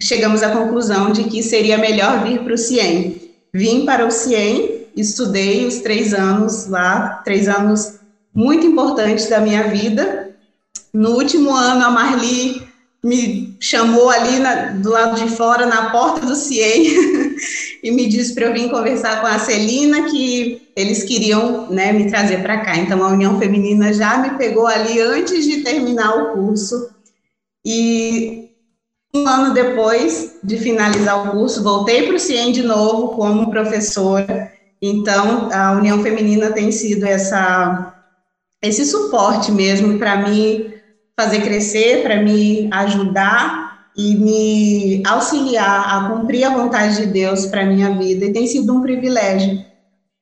[0.00, 3.16] chegamos à conclusão de que seria melhor vir para o CIEM.
[3.52, 7.94] Vim para o CIEM, estudei os três anos lá, três anos
[8.34, 10.30] muito importantes da minha vida.
[10.92, 12.62] No último ano, a Marli
[13.02, 16.84] me chamou ali na, do lado de fora, na porta do CIEM,
[17.82, 22.08] e me disse para eu vir conversar com a Celina, que eles queriam né, me
[22.08, 22.76] trazer para cá.
[22.76, 26.88] Então, a União Feminina já me pegou ali antes de terminar o curso.
[27.64, 28.48] E
[29.14, 34.50] um ano depois de finalizar o curso, voltei para o CIEM de novo como professora.
[34.80, 37.94] Então, a União Feminina tem sido essa,
[38.62, 40.72] esse suporte mesmo para mim
[41.18, 47.66] fazer crescer, para me ajudar e me auxiliar a cumprir a vontade de Deus para
[47.66, 48.26] minha vida.
[48.26, 49.66] E tem sido um privilégio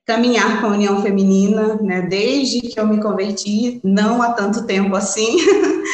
[0.07, 4.95] caminhar com a União Feminina, né, desde que eu me converti, não há tanto tempo
[4.95, 5.37] assim,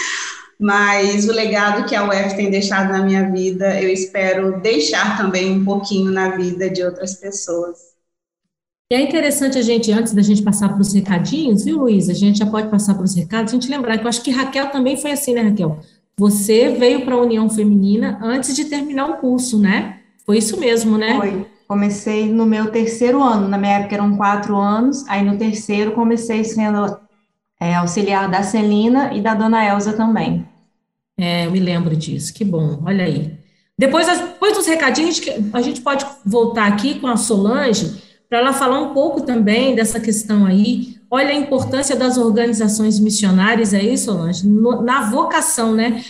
[0.60, 5.58] mas o legado que a UF tem deixado na minha vida, eu espero deixar também
[5.58, 7.78] um pouquinho na vida de outras pessoas.
[8.92, 12.10] E é interessante a gente, antes da gente passar para os recadinhos, viu, Luiz?
[12.10, 14.30] A gente já pode passar para os recados, a gente lembrar que eu acho que
[14.30, 15.80] Raquel também foi assim, né, Raquel?
[16.16, 20.00] Você veio para a União Feminina antes de terminar o curso, né?
[20.24, 21.16] Foi isso mesmo, né?
[21.16, 21.46] Foi.
[21.66, 26.44] Comecei no meu terceiro ano, na minha época eram quatro anos, aí no terceiro comecei
[26.44, 26.98] sendo
[27.58, 30.46] é, auxiliar da Celina e da Dona Elza também.
[31.18, 33.38] É, eu me lembro disso, que bom, olha aí.
[33.78, 35.20] Depois, depois dos recadinhos,
[35.52, 40.00] a gente pode voltar aqui com a Solange para ela falar um pouco também dessa
[40.00, 40.96] questão aí.
[41.14, 46.02] Olha a importância das organizações missionárias aí, Solange, no, na vocação, né?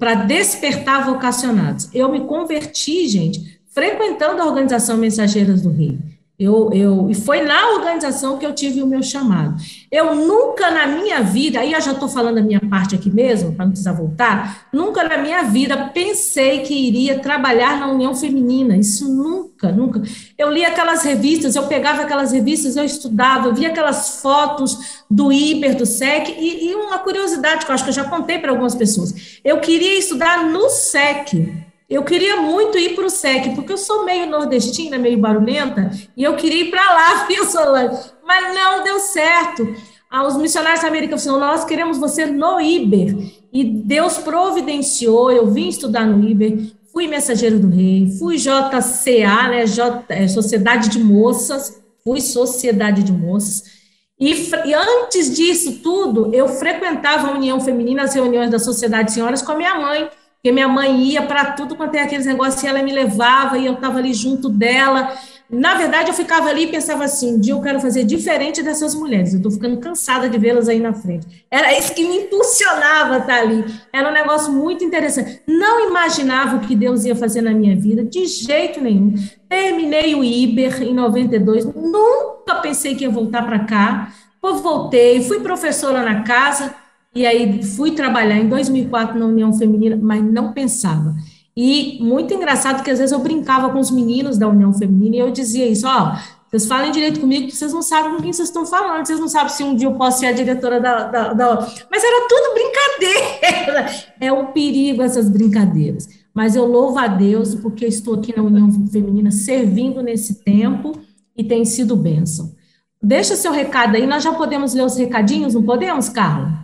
[0.00, 1.88] Para despertar vocacionados.
[1.94, 5.96] Eu me converti, gente, frequentando a organização Mensageiras do Rei.
[6.38, 9.60] Eu, eu, e foi na organização que eu tive o meu chamado.
[9.90, 13.56] Eu nunca na minha vida, aí eu já estou falando a minha parte aqui mesmo,
[13.56, 18.76] para não precisar voltar, nunca na minha vida pensei que iria trabalhar na União Feminina.
[18.76, 20.00] Isso nunca, nunca.
[20.38, 25.32] Eu li aquelas revistas, eu pegava aquelas revistas, eu estudava, eu via aquelas fotos do
[25.32, 28.52] Iber, do SEC, e, e uma curiosidade que eu acho que eu já contei para
[28.52, 29.40] algumas pessoas.
[29.44, 31.67] Eu queria estudar no SEC.
[31.88, 36.22] Eu queria muito ir para o SEC, porque eu sou meio nordestina, meio barulhenta, e
[36.22, 38.10] eu queria ir para lá, viu, Solange?
[38.22, 39.66] Mas não deu certo.
[40.10, 43.16] Ah, os missionários América falaram, nós queremos você no IBER.
[43.52, 49.66] E Deus providenciou, eu vim estudar no IBER, fui mensageiro do rei, fui JCA, né,
[49.66, 53.78] J, é, Sociedade de Moças, fui Sociedade de Moças,
[54.20, 59.14] e, e, antes disso tudo, eu frequentava a União Feminina, as reuniões da Sociedade de
[59.14, 60.10] Senhoras com a minha mãe,
[60.48, 63.66] porque minha mãe ia para tudo quanto é aqueles negócios, e ela me levava e
[63.66, 65.12] eu estava ali junto dela.
[65.50, 68.94] Na verdade, eu ficava ali e pensava assim: um dia eu quero fazer diferente dessas
[68.94, 71.44] mulheres, eu estou ficando cansada de vê-las aí na frente.
[71.50, 73.62] Era isso que me impulsionava estar ali.
[73.92, 75.42] Era um negócio muito interessante.
[75.46, 79.16] Não imaginava o que Deus ia fazer na minha vida, de jeito nenhum.
[79.50, 84.12] Terminei o Iber em 92, nunca pensei que ia voltar para cá.
[84.42, 86.74] Eu voltei, fui professora na casa
[87.14, 91.14] e aí fui trabalhar em 2004 na União Feminina, mas não pensava.
[91.56, 95.18] E muito engraçado que às vezes eu brincava com os meninos da União Feminina e
[95.18, 96.16] eu dizia isso, ó,
[96.48, 99.48] vocês falem direito comigo, vocês não sabem com quem vocês estão falando, vocês não sabem
[99.50, 101.68] se um dia eu posso ser a diretora da, da, da...
[101.90, 103.86] Mas era tudo brincadeira,
[104.20, 106.08] é um perigo essas brincadeiras.
[106.32, 110.92] Mas eu louvo a Deus porque estou aqui na União Feminina servindo nesse tempo
[111.36, 112.54] e tem sido bênção.
[113.02, 116.57] Deixa seu recado aí, nós já podemos ler os recadinhos, não podemos, Carla?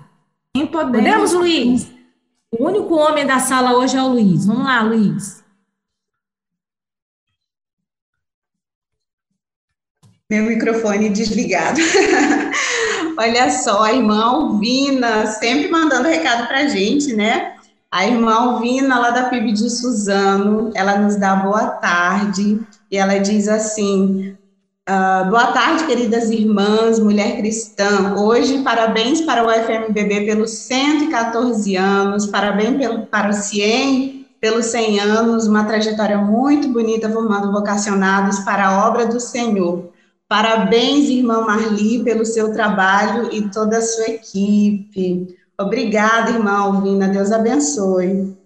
[0.55, 0.93] Podemos.
[0.93, 1.89] Podemos, Luiz?
[2.53, 4.47] O único homem da sala hoje é o Luiz.
[4.47, 5.43] Vamos lá, Luiz.
[10.31, 11.81] Meu microfone desligado.
[13.19, 17.57] Olha só, a irmã Alvina sempre mandando recado para a gente, né?
[17.91, 23.19] A irmã Alvina, lá da PIB de Suzano, ela nos dá boa tarde e ela
[23.19, 24.37] diz assim:
[24.87, 28.17] Uh, boa tarde, queridas irmãs, mulher cristã.
[28.19, 35.01] Hoje, parabéns para o FMBB pelos 114 anos, parabéns pelo, para o CIEM pelos 100
[35.01, 39.91] anos, uma trajetória muito bonita formando vocacionados para a obra do Senhor.
[40.29, 45.35] Parabéns, irmã Marli, pelo seu trabalho e toda a sua equipe.
[45.59, 48.37] Obrigada, irmã Alvina, Deus abençoe.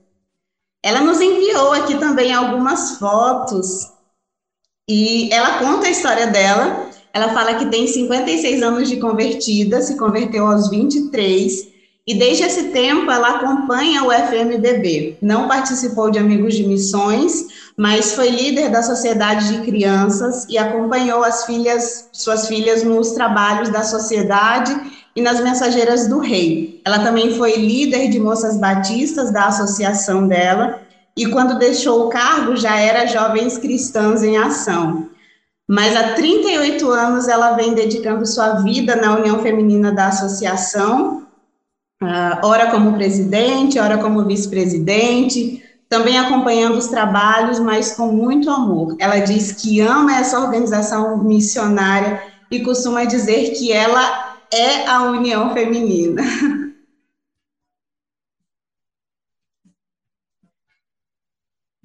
[0.85, 3.98] Ela nos enviou aqui também algumas fotos
[4.89, 6.89] E ela conta a história dela.
[7.13, 11.69] Ela fala que tem 56 anos de convertida, se converteu aos 23
[12.09, 15.19] e desde esse tempo ela acompanha o FMBB.
[15.21, 21.23] Não participou de Amigos de Missões, mas foi líder da Sociedade de Crianças e acompanhou
[21.23, 24.75] as filhas, suas filhas nos trabalhos da sociedade
[25.15, 26.81] e nas Mensageiras do Rei.
[26.83, 30.81] Ela também foi líder de moças batistas da associação dela
[31.19, 35.09] e quando deixou o cargo já era Jovens Cristãs em Ação.
[35.69, 41.29] Mas há 38 anos ela vem dedicando sua vida na União Feminina da Associação
[42.03, 48.97] uh, ora como presidente, ora como vice-presidente, também acompanhando os trabalhos, mas com muito amor.
[48.99, 55.53] Ela diz que ama essa organização missionária e costuma dizer que ela é a união
[55.53, 56.23] feminina.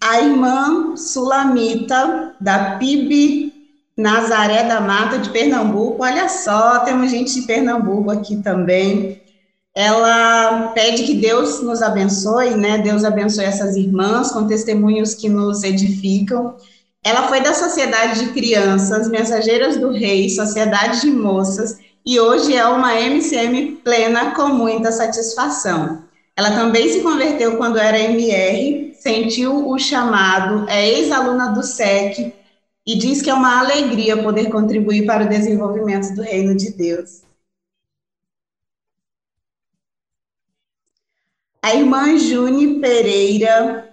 [0.04, 3.54] A irmã Sulamita, da PIB
[3.98, 9.24] Nazaré da Mata de Pernambuco, olha só, temos gente de Pernambuco aqui também
[9.76, 12.78] ela pede que Deus nos abençoe, né?
[12.78, 16.56] Deus abençoe essas irmãs com testemunhos que nos edificam.
[17.04, 22.66] Ela foi da Sociedade de Crianças, Mensageiras do Rei, Sociedade de Moças, e hoje é
[22.66, 26.04] uma MCM plena com muita satisfação.
[26.36, 32.34] Ela também se converteu quando era MR, sentiu o chamado, é ex-aluna do SEC
[32.86, 37.24] e diz que é uma alegria poder contribuir para o desenvolvimento do reino de Deus.
[41.64, 43.90] a irmã June Pereira,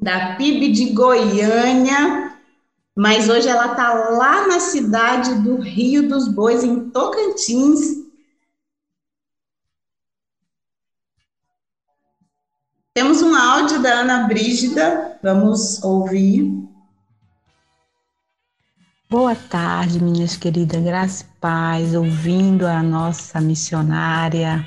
[0.00, 2.32] da PIB de Goiânia,
[2.94, 8.06] mas hoje ela está lá na cidade do Rio dos Bois, em Tocantins.
[12.94, 16.52] Temos um áudio da Ana Brígida, vamos ouvir.
[19.08, 24.66] Boa tarde, minhas queridas, graças e paz, ouvindo a nossa missionária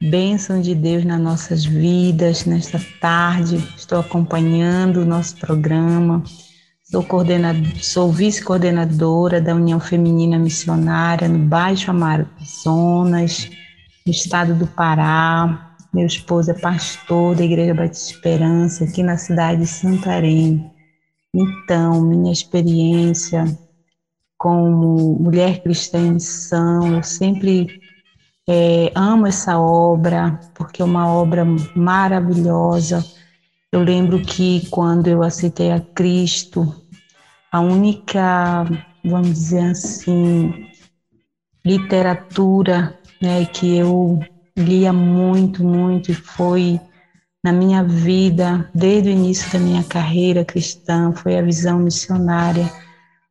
[0.00, 3.56] Bênção de Deus nas nossas vidas nesta tarde.
[3.76, 6.22] Estou acompanhando o nosso programa.
[6.82, 7.04] Sou,
[7.82, 13.50] sou vice-coordenadora da União Feminina Missionária no Baixo Amazonas,
[14.06, 15.65] no estado do Pará.
[15.92, 20.70] Meu esposo é pastor da Igreja Batista Esperança, aqui na cidade de Santarém.
[21.34, 23.44] Então, minha experiência
[24.38, 27.66] como mulher cristã em missão, eu sempre
[28.48, 33.04] é, amo essa obra, porque é uma obra maravilhosa.
[33.72, 36.74] Eu lembro que quando eu aceitei a Cristo,
[37.50, 38.64] a única,
[39.04, 40.68] vamos dizer assim,
[41.64, 44.20] literatura né, que eu
[44.56, 46.80] lia muito, muito e foi
[47.44, 52.68] na minha vida, desde o início da minha carreira cristã, foi a Visão Missionária,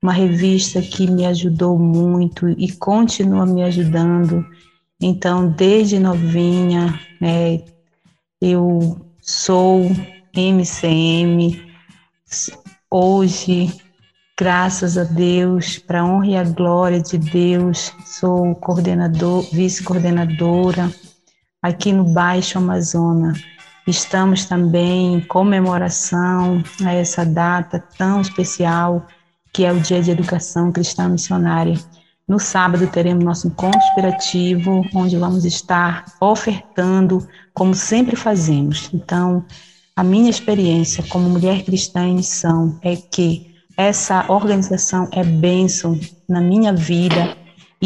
[0.01, 4.45] uma revista que me ajudou muito e continua me ajudando
[5.01, 7.61] então, desde novinha, né,
[8.41, 9.91] eu sou
[10.33, 11.61] MCM.
[12.89, 13.73] Hoje,
[14.39, 20.89] graças a Deus, para a honra e a glória de Deus, sou coordenador, vice-coordenadora
[21.65, 23.41] aqui no Baixo Amazonas.
[23.87, 29.05] Estamos também em comemoração a essa data tão especial
[29.51, 31.75] que é o Dia de Educação Cristã Missionária.
[32.27, 38.89] No sábado teremos nosso encontro inspirativo, onde vamos estar ofertando, como sempre fazemos.
[38.93, 39.43] Então,
[39.95, 45.99] a minha experiência como mulher cristã em missão é que essa organização é bênção
[46.29, 47.35] na minha vida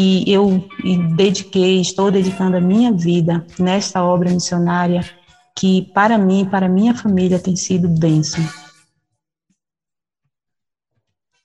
[0.00, 0.64] e eu
[1.16, 5.04] dediquei, estou dedicando a minha vida nesta obra missionária
[5.56, 8.42] que para mim, para minha família tem sido bênção.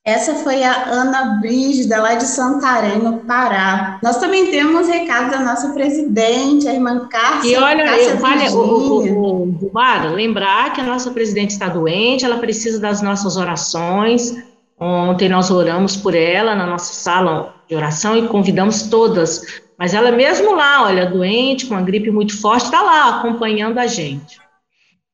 [0.06, 4.00] Essa foi a Ana Brígida, lá de Santarém, no Pará.
[4.04, 7.52] Nós também temos recado da nossa presidente, a irmã Cássia.
[7.52, 12.24] E olha, eu, vale, o, o, o, Mara, lembrar que a nossa presidente está doente,
[12.24, 14.36] ela precisa das nossas orações.
[14.80, 19.62] Ontem nós oramos por ela na nossa sala de oração e convidamos todas.
[19.78, 23.88] Mas ela mesmo lá, olha, doente, com uma gripe muito forte, está lá acompanhando a
[23.88, 24.40] gente.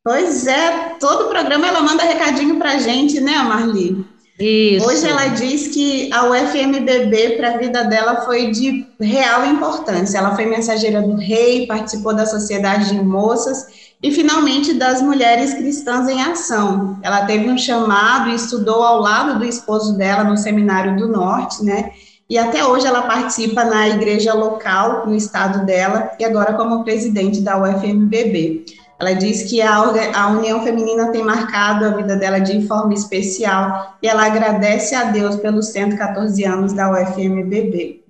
[0.04, 4.04] Pois é, todo o programa ela manda recadinho para a gente, né, Marli?
[4.40, 4.88] Isso.
[4.88, 10.18] Hoje ela diz que a UFMBB para a vida dela foi de real importância.
[10.18, 16.08] Ela foi mensageira do rei, participou da Sociedade de Moças e finalmente das Mulheres Cristãs
[16.10, 16.98] em Ação.
[17.04, 21.64] Ela teve um chamado e estudou ao lado do esposo dela no Seminário do Norte,
[21.64, 21.92] né?
[22.30, 27.42] E até hoje ela participa na igreja local no estado dela e agora como presidente
[27.42, 28.66] da UFMBB.
[29.00, 29.78] Ela diz que a,
[30.16, 35.06] a união feminina tem marcado a vida dela de forma especial e ela agradece a
[35.06, 38.02] Deus pelos 114 anos da UFMBB.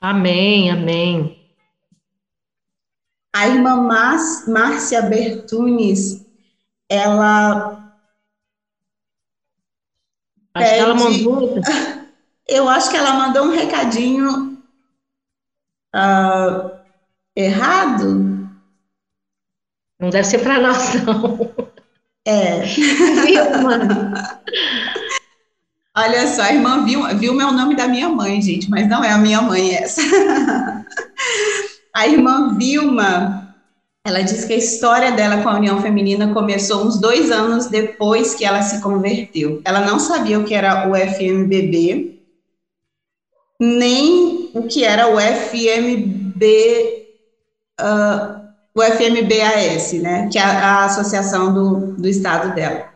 [0.00, 1.39] Amém, amém.
[3.32, 3.76] A irmã
[4.46, 6.24] Márcia Bertunes,
[6.88, 7.78] ela.
[10.52, 11.54] Acho pede, que ela mandou.
[12.48, 14.58] Eu acho que ela mandou um recadinho
[15.94, 16.70] uh,
[17.36, 18.30] errado.
[20.00, 21.54] Não deve ser para nós, não.
[22.24, 22.62] É.
[25.96, 29.12] Olha só, a irmã viu, viu meu nome da minha mãe, gente, mas não é
[29.12, 30.00] a minha mãe essa.
[31.94, 33.54] A irmã Vilma,
[34.04, 38.34] ela diz que a história dela com a União Feminina começou uns dois anos depois
[38.34, 39.60] que ela se converteu.
[39.64, 42.18] Ela não sabia o que era o FMBB,
[43.60, 46.44] nem o que era o FMB,
[47.80, 48.40] uh,
[48.74, 52.88] o FMBAS, né, que é a, a associação do, do estado dela.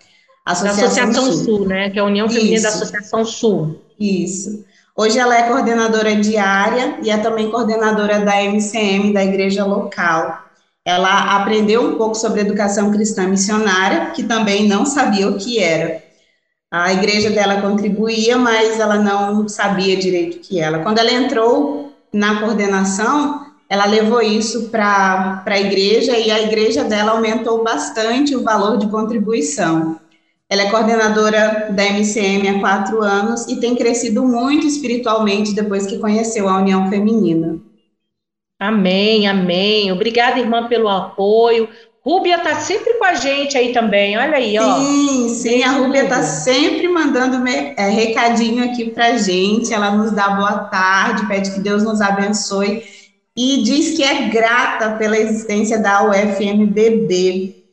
[0.46, 1.44] Associação, Associação Sul.
[1.44, 1.68] Sul.
[1.68, 2.62] né, que é a União Feminina Isso.
[2.62, 3.80] da Associação Sul.
[3.98, 4.64] Isso.
[4.96, 10.38] Hoje ela é coordenadora diária e é também coordenadora da MCM, da igreja local.
[10.84, 16.00] Ela aprendeu um pouco sobre educação cristã missionária, que também não sabia o que era.
[16.70, 20.80] A igreja dela contribuía, mas ela não sabia direito o que era.
[20.80, 27.12] Quando ela entrou na coordenação, ela levou isso para a igreja e a igreja dela
[27.12, 29.98] aumentou bastante o valor de contribuição.
[30.48, 35.98] Ela é coordenadora da MCM há quatro anos e tem crescido muito espiritualmente depois que
[35.98, 37.58] conheceu a União Feminina.
[38.58, 39.90] Amém, amém.
[39.90, 41.68] Obrigada, irmã, pelo apoio.
[42.04, 44.78] Rúbia está sempre com a gente aí também, olha aí, ó.
[44.78, 49.72] Sim, sim, a Rúbia está sempre mandando é, recadinho aqui para gente.
[49.72, 52.82] Ela nos dá boa tarde, pede que Deus nos abençoe
[53.34, 57.63] e diz que é grata pela existência da UFMBB.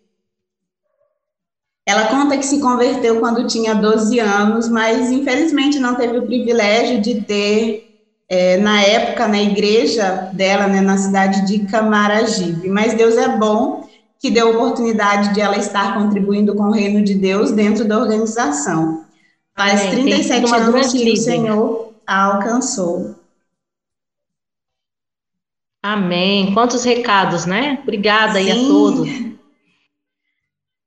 [1.92, 7.02] Ela conta que se converteu quando tinha 12 anos, mas infelizmente não teve o privilégio
[7.02, 7.86] de ter,
[8.30, 12.70] é, na época, na igreja dela, né, na cidade de Camaragibe.
[12.70, 13.86] Mas Deus é bom,
[14.18, 18.00] que deu a oportunidade de ela estar contribuindo com o reino de Deus dentro da
[18.00, 19.04] organização.
[19.54, 20.04] Faz Amém.
[20.04, 23.16] 37 anos que o Senhor a alcançou.
[25.84, 26.54] Amém.
[26.54, 27.80] Quantos recados, né?
[27.84, 28.40] Obrigada Sim.
[28.40, 29.10] aí a todos.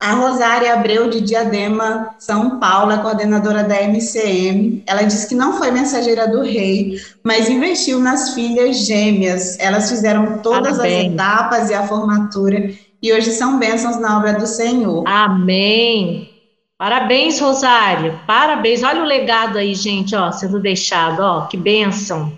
[0.04, 5.54] A Rosária Abreu de Diadema, São Paulo, a coordenadora da MCM, ela disse que não
[5.54, 9.58] foi mensageira do rei, mas investiu nas filhas gêmeas.
[9.58, 11.06] Elas fizeram todas Parabéns.
[11.06, 12.70] as etapas e a formatura
[13.02, 15.04] e hoje são bênçãos na obra do Senhor.
[15.06, 16.28] Amém.
[16.76, 18.20] Parabéns, Rosário.
[18.26, 18.82] Parabéns.
[18.82, 22.30] Olha o legado aí, gente, ó, sendo deixado, ó, que bênção.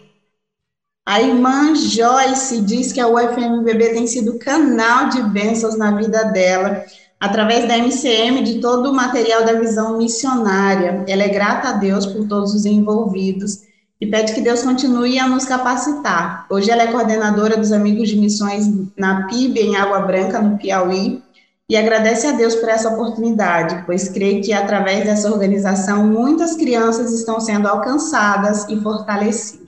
[1.07, 6.85] A irmã Joyce diz que a UFMBB tem sido canal de bênçãos na vida dela,
[7.21, 11.05] através da MCM, de todo o material da visão missionária.
[11.09, 13.63] Ela é grata a Deus por todos os envolvidos
[14.01, 16.47] e pede que Deus continue a nos capacitar.
[16.51, 21.23] Hoje ela é coordenadora dos Amigos de Missões na PIB, em Água Branca, no Piauí,
[21.69, 27.13] e agradece a Deus por essa oportunidade, pois crê que através dessa organização muitas crianças
[27.13, 29.67] estão sendo alcançadas e fortalecidas.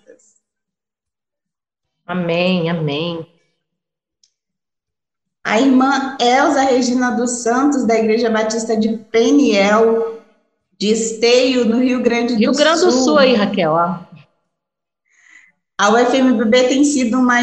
[2.06, 3.26] Amém, amém.
[5.48, 10.20] A irmã Elza Regina dos Santos, da Igreja Batista de Peniel,
[10.78, 12.62] de Esteio, no Rio Grande do Rio Sul.
[12.62, 13.72] Rio Grande do Sul aí, Raquel.
[13.72, 13.94] Ó.
[15.80, 17.38] A UFMBB tem sido uma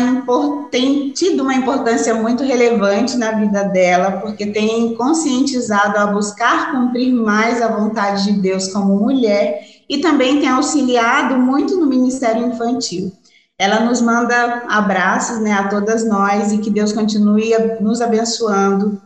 [0.69, 7.11] tem tido uma importância muito relevante na vida dela, porque tem conscientizado a buscar cumprir
[7.11, 13.11] mais a vontade de Deus como mulher e também tem auxiliado muito no ministério infantil.
[13.57, 19.01] Ela nos manda abraços né, a todas nós e que Deus continue nos abençoando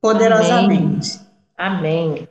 [0.00, 1.20] poderosamente.
[1.56, 2.12] Amém.
[2.12, 2.28] Amém.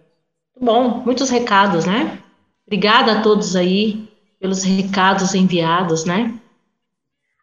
[0.60, 2.20] Bom, muitos recados, né?
[2.66, 4.10] Obrigada a todos aí
[4.40, 6.34] pelos recados enviados, né?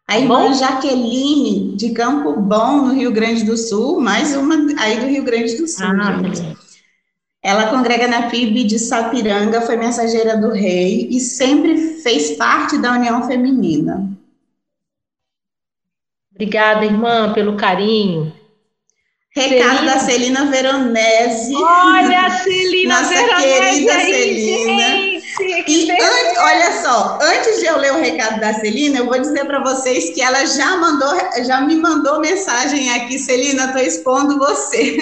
[0.07, 0.53] A irmã Bom?
[0.53, 5.55] Jaqueline, de Campo Bom, no Rio Grande do Sul, mais uma aí do Rio Grande
[5.57, 6.64] do Sul, ah, gente.
[7.45, 12.93] Ela congrega na PIB de Sapiranga, foi mensageira do rei e sempre fez parte da
[12.93, 14.09] União Feminina.
[16.33, 18.33] Obrigada, irmã, pelo carinho.
[19.29, 19.93] Recado Celina.
[19.93, 21.53] da Celina Veronese.
[21.55, 24.81] Olha a Celina Nossa Veronese querida aí, Celina.
[24.81, 29.19] Gente, e antes, olha só, antes de eu ler o recado da Celina, eu vou
[29.19, 31.13] dizer para vocês que ela já mandou,
[31.45, 34.97] já me mandou mensagem aqui, Celina, estou expondo você.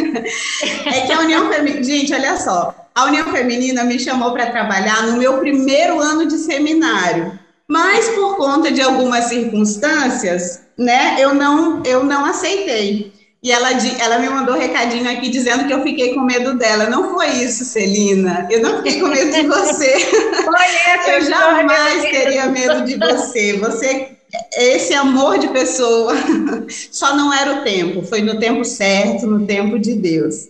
[0.85, 5.03] É que a União Feminina, gente, olha só, a União Feminina me chamou para trabalhar
[5.07, 11.83] no meu primeiro ano de seminário, mas por conta de algumas circunstâncias, né, eu não,
[11.85, 13.13] eu não aceitei.
[13.43, 16.89] E ela, ela me mandou um recadinho aqui dizendo que eu fiquei com medo dela.
[16.89, 18.47] Não foi isso, Celina.
[18.49, 19.93] Eu não fiquei com medo de você.
[21.07, 23.57] eu jamais teria medo de você.
[23.57, 24.17] Você
[24.55, 26.13] esse amor de pessoa.
[26.91, 30.49] Só não era o tempo, foi no tempo certo, no tempo de Deus.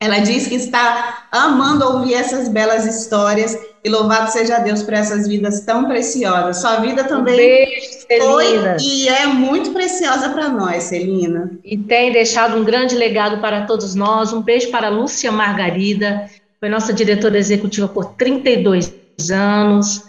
[0.00, 5.28] Ela diz que está amando ouvir essas belas histórias e louvado seja Deus por essas
[5.28, 6.56] vidas tão preciosas.
[6.56, 7.82] Sua vida também um beijo,
[8.22, 11.50] foi e é muito preciosa para nós, Celina.
[11.62, 14.32] E tem deixado um grande legado para todos nós.
[14.32, 18.90] Um beijo para Lúcia Margarida, foi nossa diretora executiva por 32
[19.30, 20.02] anos.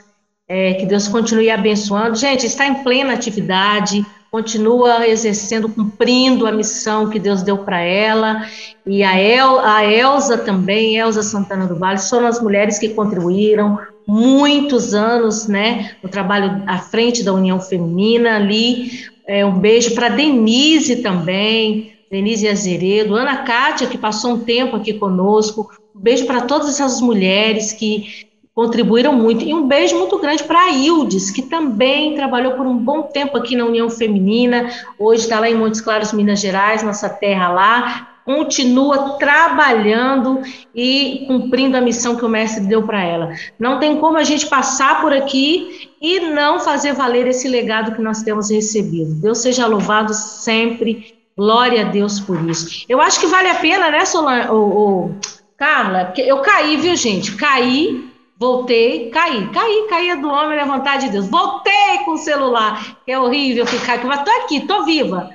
[0.47, 2.15] É, que Deus continue abençoando.
[2.15, 4.05] Gente, está em plena atividade,
[4.35, 8.45] continua exercendo, cumprindo a missão que Deus deu para ela.
[8.85, 13.79] E a, El, a Elza também, Elza Santana do Vale, foram as mulheres que contribuíram
[14.05, 19.05] muitos anos, né, no trabalho à frente da União Feminina ali.
[19.25, 24.91] É, um beijo para Denise também, Denise Azeredo, Ana Cátia, que passou um tempo aqui
[24.95, 25.71] conosco.
[25.95, 29.43] Um beijo para todas essas mulheres que contribuíram muito.
[29.43, 33.37] E um beijo muito grande para a Ildes, que também trabalhou por um bom tempo
[33.37, 38.15] aqui na União Feminina, hoje está lá em Montes Claros, Minas Gerais, nossa terra lá,
[38.23, 40.41] continua trabalhando
[40.73, 43.33] e cumprindo a missão que o mestre deu para ela.
[43.59, 48.01] Não tem como a gente passar por aqui e não fazer valer esse legado que
[48.01, 49.13] nós temos recebido.
[49.15, 51.13] Deus seja louvado sempre.
[51.37, 52.85] Glória a Deus por isso.
[52.87, 55.11] Eu acho que vale a pena, né, Solan, o,
[55.57, 56.13] Carla?
[56.17, 57.35] Eu caí, viu, gente?
[57.35, 58.04] Caí
[58.37, 61.27] Voltei, caí, caí, caí do homem na vontade de Deus.
[61.27, 65.29] Voltei com o celular, é horrível ficar aqui, mas tô aqui, tô viva.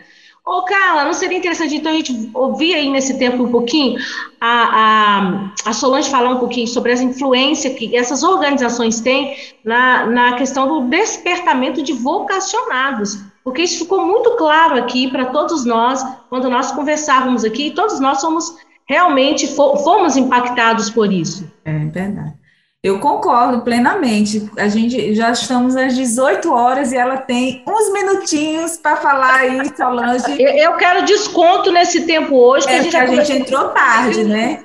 [0.45, 3.99] Ô, Carla, não seria interessante então a gente ouvir aí nesse tempo um pouquinho
[4.41, 10.07] a, a, a Solange falar um pouquinho sobre as influências que essas organizações têm na,
[10.07, 16.05] na questão do despertamento de vocacionados, porque isso ficou muito claro aqui para todos nós
[16.29, 21.49] quando nós conversávamos aqui, e todos nós somos realmente fomos impactados por isso.
[21.65, 22.40] É verdade.
[22.83, 24.51] Eu concordo plenamente.
[24.57, 29.77] A gente já estamos às 18 horas e ela tem uns minutinhos para falar aí,
[29.77, 30.43] Solange.
[30.43, 32.67] Eu, quero desconto nesse tempo hoje.
[32.67, 34.65] É, que a gente, a gente entrou tarde, né?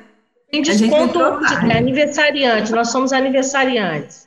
[0.50, 4.26] Tem desconto de é aniversariante, nós somos aniversariantes.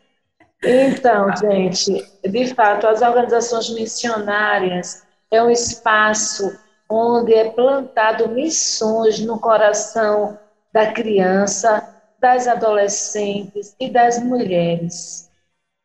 [0.63, 6.59] Então, gente, de fato, as organizações missionárias é um espaço
[6.91, 10.39] onde é plantado missões no coração
[10.73, 15.31] da criança, das adolescentes e das mulheres.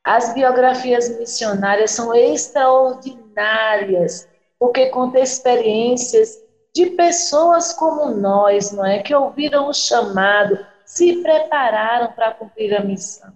[0.04, 4.28] As biografias missionárias são extraordinárias,
[4.60, 6.44] porque contam experiências
[6.76, 12.84] de pessoas como nós, não é, que ouviram o chamado, se prepararam para cumprir a
[12.84, 13.32] missão.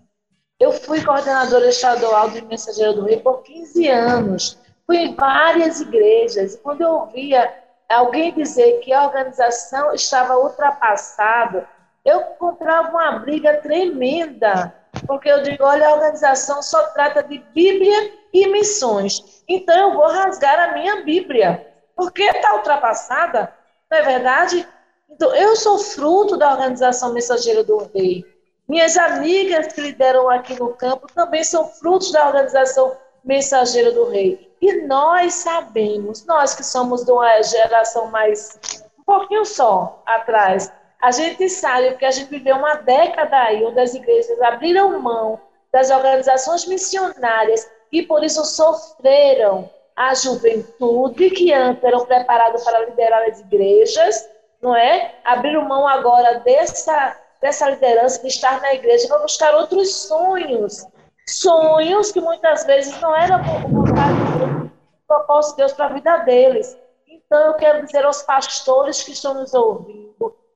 [0.59, 4.57] Eu fui coordenadora estadual de Mensageiro do Rio por 15 anos.
[4.87, 7.53] Fui em várias igrejas e quando eu ouvia
[7.87, 11.69] alguém dizer que a organização estava ultrapassada,
[12.07, 14.73] eu encontrava uma briga tremenda,
[15.05, 19.43] porque eu digo, olha, a organização só trata de Bíblia e missões.
[19.47, 23.53] Então eu vou rasgar a minha Bíblia, porque está ultrapassada,
[23.91, 24.65] não é verdade?
[25.09, 28.25] Então, eu sou fruto da organização Mensageira do Rei.
[28.67, 34.55] Minhas amigas que lideram aqui no campo também são frutos da organização Mensageira do Rei.
[34.61, 38.59] E nós sabemos, nós que somos de uma geração mais,
[38.97, 40.71] um pouquinho só atrás,
[41.01, 45.39] a gente sabe porque a gente viveu uma década aí onde as igrejas abriram mão
[45.71, 53.29] das organizações missionárias e por isso sofreram a juventude que antes eram preparados para liderar
[53.29, 54.29] as igrejas,
[54.61, 55.15] não é?
[55.23, 60.87] Abriram mão agora dessa dessa liderança de estar na igreja para buscar outros sonhos,
[61.27, 64.71] sonhos que muitas vezes não eram vontade
[65.07, 66.77] propósito de Deus para a vida deles.
[67.07, 70.06] Então eu quero dizer aos pastores que estão nos ouvindo,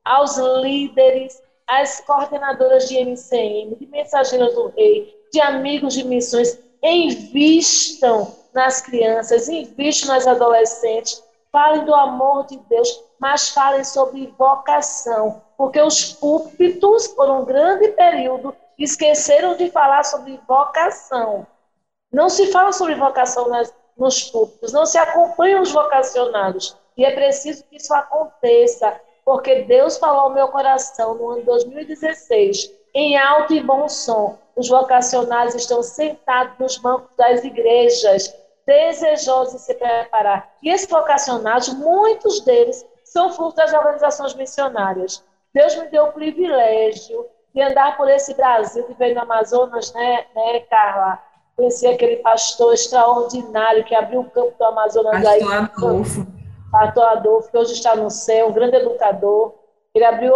[0.03, 8.35] aos líderes, às coordenadoras de MCM, de Mensageiros do Rei, de amigos de missões, invistam
[8.53, 15.79] nas crianças, invistam nas adolescentes, falem do amor de Deus, mas falem sobre vocação, porque
[15.79, 21.45] os púlpitos, por um grande período, esqueceram de falar sobre vocação.
[22.11, 26.75] Não se fala sobre vocação nas, nos púlpitos, não se acompanham os vocacionados.
[26.97, 28.99] E é preciso que isso aconteça
[29.31, 34.37] porque Deus falou ao meu coração no ano 2016, em alto e bom som.
[34.57, 38.35] Os vocacionais estão sentados nos bancos das igrejas,
[38.67, 40.51] desejosos de se preparar.
[40.61, 45.23] E esses vocacionados, muitos deles, são fruto das organizações missionárias.
[45.53, 47.25] Deus me deu o privilégio
[47.55, 51.23] de andar por esse Brasil, que veio no Amazonas, né, né Carla?
[51.55, 55.23] Conheci aquele pastor extraordinário que abriu o campo do Amazonas.
[55.23, 56.40] Pastor Adolfo
[56.73, 59.53] Adolfo, que hoje está no céu, um grande educador.
[59.93, 60.33] Ele abriu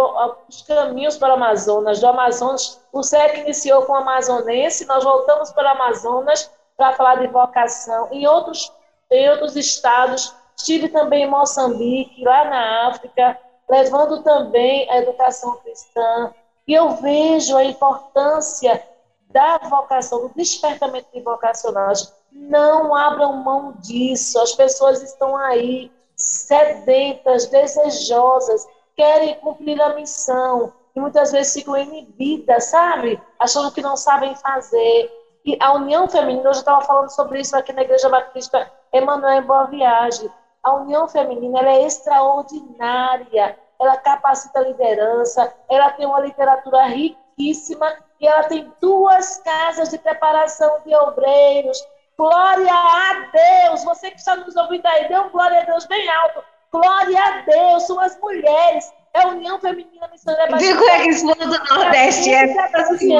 [0.48, 2.00] os caminhos para o Amazonas.
[2.00, 7.16] Do Amazonas, o SEC iniciou com o amazonense, nós voltamos para o Amazonas para falar
[7.16, 8.08] de vocação.
[8.10, 8.70] Em outros,
[9.10, 16.34] em outros estados, estive também em Moçambique, lá na África, levando também a educação cristã.
[16.68, 18.82] E eu vejo a importância
[19.30, 22.12] da vocação, do despertamento de vocacionais.
[22.30, 24.38] Não abram mão disso.
[24.40, 32.64] As pessoas estão aí sedentas, desejosas, querem cumprir a missão e muitas vezes ficam inibidas,
[32.64, 33.20] sabe?
[33.38, 35.12] Achando que não sabem fazer.
[35.44, 39.42] E a união feminina, eu já estava falando sobre isso aqui na Igreja Batista Emanuel
[39.42, 40.30] Boa Viagem.
[40.62, 47.94] A união feminina ela é extraordinária, ela capacita a liderança, ela tem uma literatura riquíssima
[48.18, 51.78] e ela tem duas casas de preparação de obreiros.
[52.18, 53.84] Glória a Deus!
[53.84, 56.42] Você que está nos ouvindo aí, dê um glória a Deus bem alto.
[56.72, 58.90] Glória a Deus, são as mulheres.
[59.14, 62.44] É a União Feminina Missionária Viu como é que esse mundo do Nordeste é
[62.74, 63.18] assim,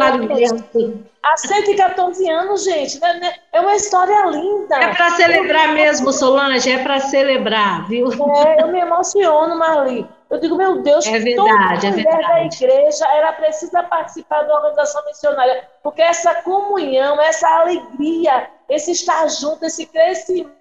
[1.22, 3.00] Há 114 anos, gente.
[3.00, 3.34] Né, né?
[3.52, 4.76] É uma história linda.
[4.76, 8.08] É para celebrar mesmo, Solange, é para celebrar, viu?
[8.12, 10.06] É, eu me emociono, Marli.
[10.28, 12.26] Eu digo, meu Deus, é verdade, toda é mulher verdade.
[12.26, 19.28] da igreja, ela precisa participar da organização missionária, porque essa comunhão, essa alegria, esse estar
[19.28, 20.52] junto, esse crescimento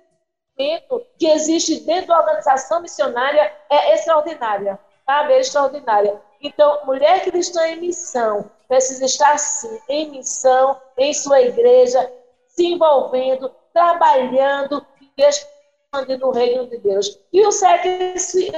[1.17, 5.33] que existe dentro da organização missionária é extraordinária, sabe?
[5.33, 6.21] É extraordinária.
[6.41, 12.11] Então, mulher cristã em missão precisa estar, sim, em missão, em sua igreja,
[12.47, 14.85] se envolvendo, trabalhando
[15.17, 17.19] e expandindo o reino de Deus.
[17.33, 18.51] E o SEC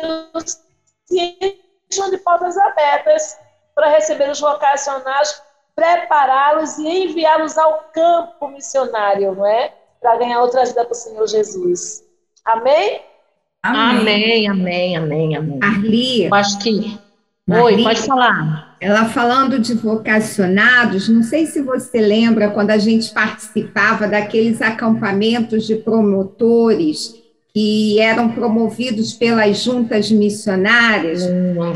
[1.08, 3.38] se de portas abertas
[3.74, 5.42] para receber os vocacionais,
[5.76, 9.74] prepará-los e enviá-los ao campo missionário, não é?
[10.02, 12.04] Para ganhar outra vida para o Senhor Jesus.
[12.46, 13.02] Amém?
[13.64, 15.60] Amém, amém, amém, amém.
[15.62, 16.26] Arli.
[16.26, 17.00] Eu acho que.
[17.50, 18.76] Oi, pode falar.
[18.80, 25.66] Ela falando de vocacionados, não sei se você lembra quando a gente participava daqueles acampamentos
[25.66, 27.16] de promotores
[27.58, 31.24] que eram promovidos pelas juntas missionárias.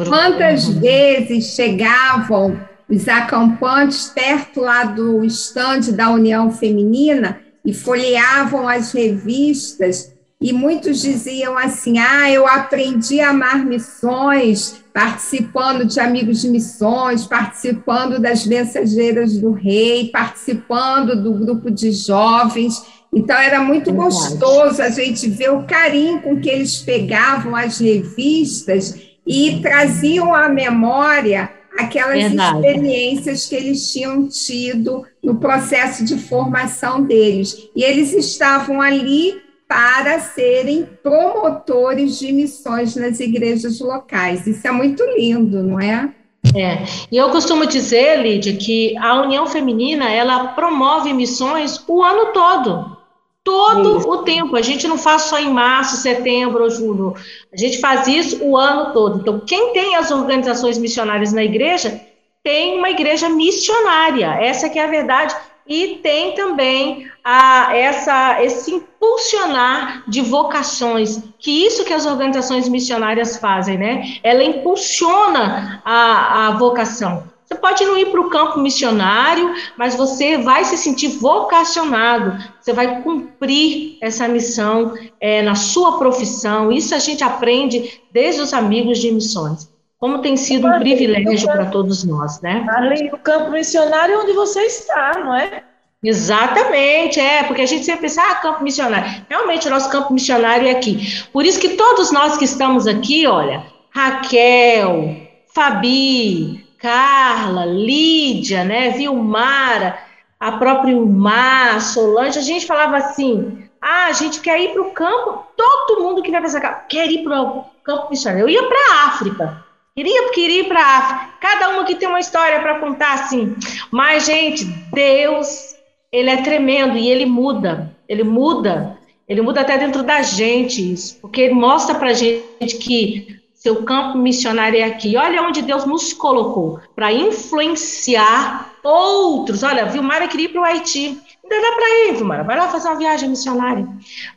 [0.07, 2.55] Quantas vezes chegavam
[2.87, 11.01] os acampantes perto lá do estande da União Feminina e folheavam as revistas e muitos
[11.01, 18.45] diziam assim: ah, eu aprendi a amar missões participando de amigos de missões, participando das
[18.45, 23.00] mensageiras do rei, participando do grupo de jovens.
[23.13, 24.13] Então era muito Verdade.
[24.13, 28.97] gostoso a gente ver o carinho com que eles pegavam as revistas
[29.27, 32.57] e traziam à memória aquelas Verdade.
[32.57, 37.69] experiências que eles tinham tido no processo de formação deles.
[37.75, 44.45] E eles estavam ali para serem promotores de missões nas igrejas locais.
[44.45, 46.13] Isso é muito lindo, não é?
[46.55, 52.33] É, e eu costumo dizer, Lídia, que a União Feminina, ela promove missões o ano
[52.33, 52.97] todo,
[53.43, 54.09] todo isso.
[54.09, 57.15] o tempo, a gente não faz só em março, setembro ou julho,
[57.51, 62.01] a gente faz isso o ano todo, então quem tem as organizações missionárias na igreja,
[62.43, 65.35] tem uma igreja missionária, essa que é a verdade,
[65.67, 73.37] e tem também a, essa, esse impulsionar de vocações, que isso que as organizações missionárias
[73.37, 74.17] fazem, né?
[74.23, 77.30] Ela impulsiona a, a vocação.
[77.51, 82.71] Você pode não ir para o campo missionário, mas você vai se sentir vocacionado, você
[82.71, 86.71] vai cumprir essa missão é, na sua profissão.
[86.71, 89.69] Isso a gente aprende desde os amigos de missões.
[89.99, 92.65] Como tem sido um privilégio para todos nós, né?
[92.69, 95.63] Além do campo missionário onde você está, não é?
[96.01, 99.25] Exatamente, é, porque a gente sempre pensa, ah, campo missionário.
[99.29, 101.21] Realmente, o nosso campo missionário é aqui.
[101.33, 105.17] Por isso que todos nós que estamos aqui, olha, Raquel,
[105.53, 109.99] Fabi, Carla, Lídia, né, Vilmara,
[110.39, 114.91] a própria Ilmar, Solange, a gente falava assim, ah, a gente quer ir para o
[114.91, 118.45] campo, todo mundo que vai para cá quer ir para o campo missionário.
[118.45, 119.63] Eu ia para a África,
[119.93, 121.29] Queria, queria ir para a África.
[121.41, 123.55] Cada uma que tem uma história para contar, assim.
[123.91, 125.75] Mas, gente, Deus,
[126.11, 127.93] ele é tremendo e ele muda.
[128.07, 128.97] Ele muda.
[129.27, 131.19] Ele muda até dentro da gente, isso.
[131.19, 135.15] Porque ele mostra para gente que seu campo missionário é aqui.
[135.15, 139.61] Olha onde Deus nos colocou para influenciar outros.
[139.61, 141.21] Olha, Vilmara queria ir para o Haiti.
[141.43, 142.43] Ainda dá para ir, Vilmara.
[142.43, 143.87] Vai lá fazer uma viagem missionária.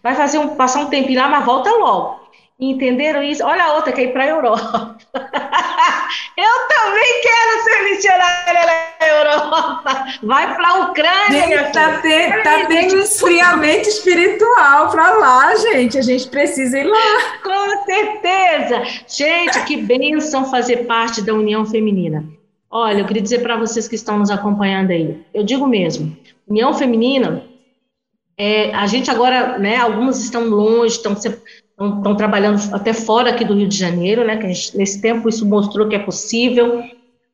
[0.03, 2.21] Vai fazer um, passar um tempinho lá, mas volta logo.
[2.61, 3.43] Entenderam isso?
[3.43, 4.99] Olha a outra que é ir para a Europa.
[6.37, 10.05] Eu também quero ser missionária na Europa.
[10.23, 12.03] Vai para a Ucrânia, gente, tá,
[12.43, 15.99] tá tendo esfriamento espiritual para lá, gente.
[15.99, 17.39] A gente precisa ir lá.
[17.43, 18.83] Com certeza.
[19.07, 22.25] Gente, que bênção fazer parte da União Feminina.
[22.71, 25.25] Olha, eu queria dizer para vocês que estão nos acompanhando aí.
[25.33, 26.17] Eu digo mesmo,
[26.49, 27.45] União Feminina,
[28.37, 31.15] é, a gente agora, né, algumas estão longe, estão
[31.79, 34.37] estão trabalhando até fora aqui do Rio de Janeiro, né?
[34.37, 36.83] Que gente, nesse tempo isso mostrou que é possível,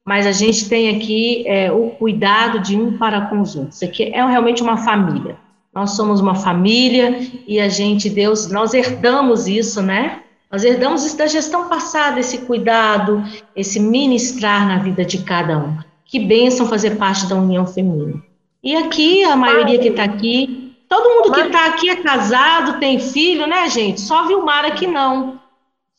[0.04, 3.76] mas a gente tem aqui é, o cuidado de um para com os outros.
[3.76, 5.36] Isso aqui é realmente uma família.
[5.74, 10.20] Nós somos uma família e a gente, Deus, nós herdamos isso, né?
[10.50, 13.22] Nós herdamos isso da gestão passada, esse cuidado,
[13.54, 15.78] esse ministrar na vida de cada um.
[16.04, 18.20] Que bênção fazer parte da união feminina.
[18.62, 22.98] E aqui, a maioria que está aqui, Todo mundo que está aqui é casado, tem
[22.98, 24.00] filho, né, gente?
[24.00, 25.40] Só Vilmara que não.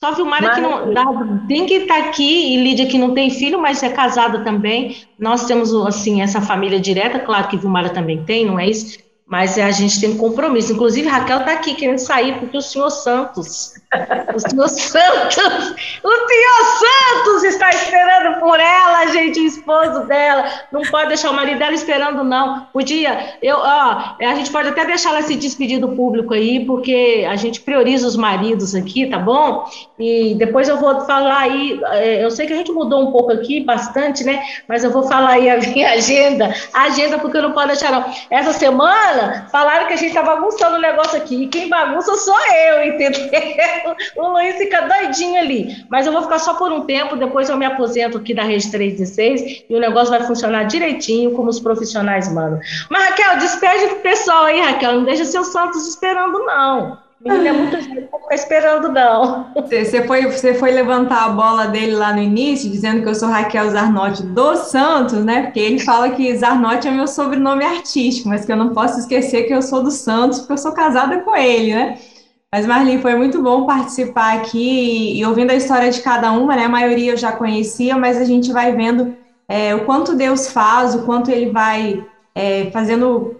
[0.03, 1.47] Só Vilmara que não.
[1.47, 4.97] Tem que estar tá aqui, e Lídia que não tem filho, mas é casada também.
[5.17, 8.99] Nós temos, assim, essa família direta, claro que Vilmara também tem, não é isso?
[9.31, 10.73] Mas a gente tem um compromisso.
[10.73, 13.75] Inclusive, Raquel está aqui querendo sair, porque o senhor Santos,
[14.35, 15.73] o senhor Santos,
[16.03, 20.49] o senhor Santos está esperando por ela, gente, o esposo dela.
[20.69, 22.67] Não pode deixar o marido dela esperando, não.
[22.73, 27.25] Podia, eu, ó, a gente pode até deixar ela se despedir do público aí, porque
[27.25, 29.63] a gente prioriza os maridos aqui, tá bom?
[29.97, 33.31] E depois eu vou falar aí, é, eu sei que a gente mudou um pouco
[33.31, 34.43] aqui, bastante, né?
[34.67, 37.93] Mas eu vou falar aí a minha agenda, a agenda, porque eu não posso deixar,
[37.93, 38.03] não.
[38.29, 39.20] Essa semana
[39.51, 41.43] falaram que a gente tá bagunçando o negócio aqui.
[41.43, 43.21] E quem bagunça sou eu, entendeu?
[44.15, 45.85] O Luiz fica doidinho ali.
[45.89, 48.71] Mas eu vou ficar só por um tempo, depois eu me aposento aqui da Rede
[48.71, 52.59] 316 e o negócio vai funcionar direitinho, como os profissionais mandam.
[52.89, 54.93] Mas, Raquel, despede pro pessoal aí, Raquel.
[54.93, 56.97] Não deixa seu Santos esperando, não.
[57.23, 59.53] Menina é muito gente, não ficar esperando, não.
[59.69, 63.29] Você foi, você foi levantar a bola dele lá no início, dizendo que eu sou
[63.29, 65.43] Raquel Zarnotti dos Santos, né?
[65.43, 69.43] Porque ele fala que Zarnotti é meu sobrenome artístico, mas que eu não posso esquecer
[69.43, 71.99] que eu sou do Santos, porque eu sou casada com ele, né?
[72.53, 76.65] Mas, Marli, foi muito bom participar aqui e ouvindo a história de cada uma, né?
[76.65, 79.15] A maioria eu já conhecia, mas a gente vai vendo
[79.47, 82.05] é, o quanto Deus faz, o quanto ele vai
[82.35, 83.39] é, fazendo.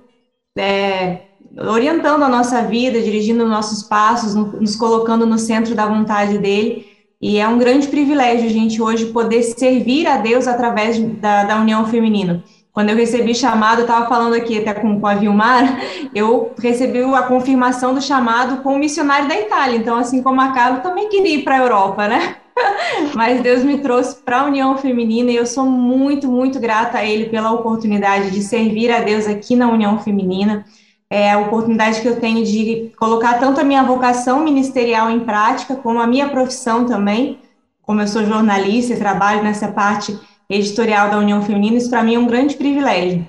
[0.58, 6.88] É, orientando a nossa vida, dirigindo nossos passos, nos colocando no centro da vontade dele.
[7.22, 11.60] E é um grande privilégio a gente hoje poder servir a Deus através da, da
[11.60, 12.43] união feminina.
[12.74, 15.78] Quando eu recebi chamado, eu estava falando aqui até com, com a Vilmar,
[16.16, 19.78] eu recebi a confirmação do chamado com o missionário da Itália.
[19.78, 22.38] Então, assim como a Carla, também queria ir para a Europa, né?
[23.14, 27.06] Mas Deus me trouxe para a União Feminina e eu sou muito, muito grata a
[27.06, 30.66] Ele pela oportunidade de servir a Deus aqui na União Feminina
[31.12, 35.76] é a oportunidade que eu tenho de colocar tanto a minha vocação ministerial em prática,
[35.76, 37.38] como a minha profissão também,
[37.82, 40.18] como eu sou jornalista e trabalho nessa parte
[40.49, 43.28] editorial da União Feminina, isso para mim é um grande privilégio.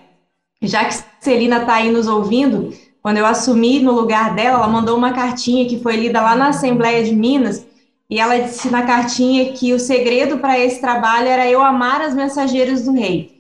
[0.63, 2.73] Já que Celina está aí nos ouvindo,
[3.03, 6.51] quando eu assumi no lugar dela, ela mandou uma cartinha que foi lida lá na
[6.51, 7.67] Assembleia de Minas,
[8.09, 12.15] e ela disse na cartinha que o segredo para esse trabalho era eu amar as
[12.15, 13.32] mensageiras do rei.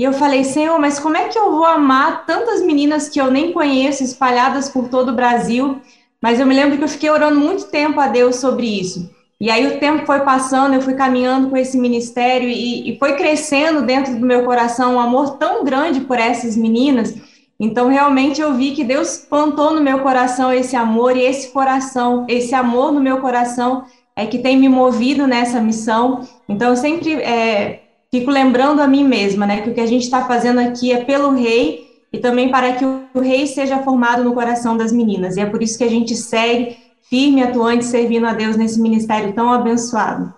[0.00, 3.30] E eu falei, Senhor, mas como é que eu vou amar tantas meninas que eu
[3.30, 5.78] nem conheço, espalhadas por todo o Brasil?
[6.22, 9.10] Mas eu me lembro que eu fiquei orando muito tempo a Deus sobre isso.
[9.38, 13.14] E aí o tempo foi passando, eu fui caminhando com esse ministério e, e foi
[13.14, 17.14] crescendo dentro do meu coração um amor tão grande por essas meninas.
[17.60, 22.24] Então, realmente, eu vi que Deus plantou no meu coração esse amor e esse coração,
[22.26, 23.84] esse amor no meu coração
[24.16, 26.26] é que tem me movido nessa missão.
[26.48, 27.82] Então, eu sempre é,
[28.12, 31.04] fico lembrando a mim mesma, né, que o que a gente está fazendo aqui é
[31.04, 35.36] pelo rei e também para que o rei seja formado no coração das meninas.
[35.36, 36.76] E é por isso que a gente segue
[37.08, 40.34] firme, atuante, servindo a Deus nesse ministério tão abençoado.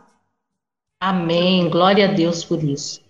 [1.01, 1.68] Amém.
[1.68, 3.01] Glória a Deus por isso.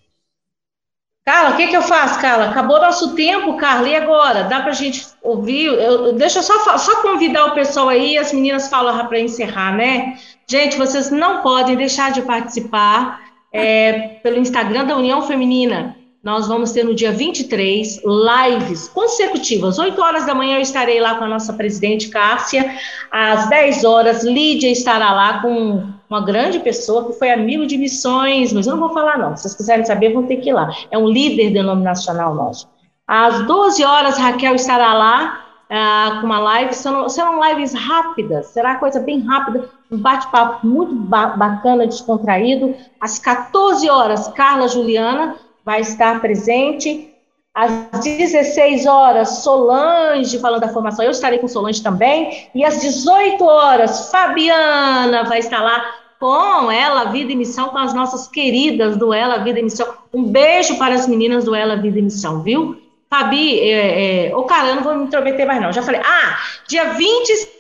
[1.24, 2.50] Carla, o que, que eu faço, Carla?
[2.50, 4.44] Acabou nosso tempo, Carla, e agora?
[4.44, 5.66] Dá para a gente ouvir?
[5.66, 10.18] Eu, deixa eu só, só convidar o pessoal aí, as meninas falam para encerrar, né?
[10.48, 13.20] Gente, vocês não podem deixar de participar
[13.52, 13.92] é,
[14.22, 15.96] pelo Instagram da União Feminina.
[16.22, 19.78] Nós vamos ter no dia 23 lives consecutivas.
[19.78, 22.76] 8 horas da manhã eu estarei lá com a nossa presidente Cássia.
[23.10, 28.52] Às 10 horas, Lídia estará lá com uma grande pessoa que foi amigo de missões,
[28.52, 29.36] mas eu não vou falar, não.
[29.36, 30.70] Se vocês quiserem saber, vão ter que ir lá.
[30.92, 32.68] É um líder denominacional nosso.
[33.06, 36.72] Às 12 horas, Raquel estará lá uh, com uma live.
[36.72, 42.74] Serão, serão lives rápidas, será coisa bem rápida um bate-papo muito ba bacana, descontraído.
[42.98, 47.10] Às 14 horas, Carla Juliana vai estar presente.
[47.54, 52.48] Às 16 horas, Solange falando da formação, eu estarei com Solange também.
[52.54, 55.84] E às 18 horas, Fabiana vai estar lá
[56.18, 59.86] com Ela, Vida e Missão, com as nossas queridas do Ela, Vida e Missão.
[60.14, 62.80] Um beijo para as meninas do Ela, Vida e Missão, viu?
[63.10, 64.36] Fabi, é, é...
[64.36, 65.70] Ô, cara, eu não vou me intrometer mais, não.
[65.70, 66.00] Já falei.
[66.02, 67.52] Ah, dia 25,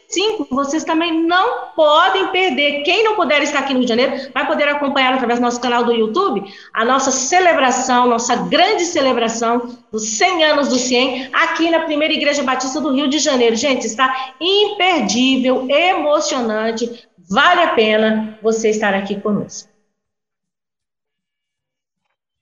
[0.50, 2.82] vocês também não podem perder.
[2.82, 5.60] Quem não puder estar aqui no Rio de Janeiro, vai poder acompanhar através do nosso
[5.60, 6.44] canal do YouTube
[6.74, 12.42] a nossa celebração, nossa grande celebração dos 100 anos do CIEM, aqui na primeira Igreja
[12.42, 13.56] Batista do Rio de Janeiro.
[13.56, 17.08] Gente, está imperdível, emocionante.
[17.30, 19.71] Vale a pena você estar aqui conosco.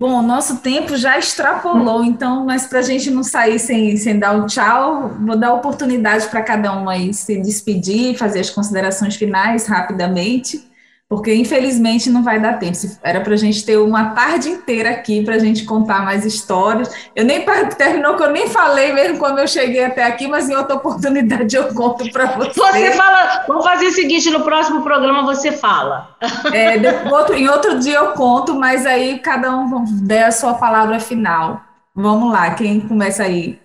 [0.01, 4.35] Bom, nosso tempo já extrapolou, então, mas para a gente não sair sem, sem dar
[4.35, 9.67] o tchau, vou dar oportunidade para cada um aí se despedir, fazer as considerações finais
[9.67, 10.70] rapidamente
[11.11, 12.79] porque infelizmente não vai dar tempo.
[13.03, 16.89] Era para a gente ter uma tarde inteira aqui para a gente contar mais histórias.
[17.17, 17.45] Eu nem
[17.77, 21.57] terminou que eu nem falei mesmo quando eu cheguei até aqui, mas em outra oportunidade
[21.57, 22.61] eu conto para você.
[22.61, 26.15] Você fala, vamos fazer o seguinte: no próximo programa você fala.
[26.55, 26.77] É,
[27.13, 31.61] outro, em outro dia eu conto, mas aí cada um der a sua palavra final.
[31.93, 33.59] Vamos lá, quem começa aí?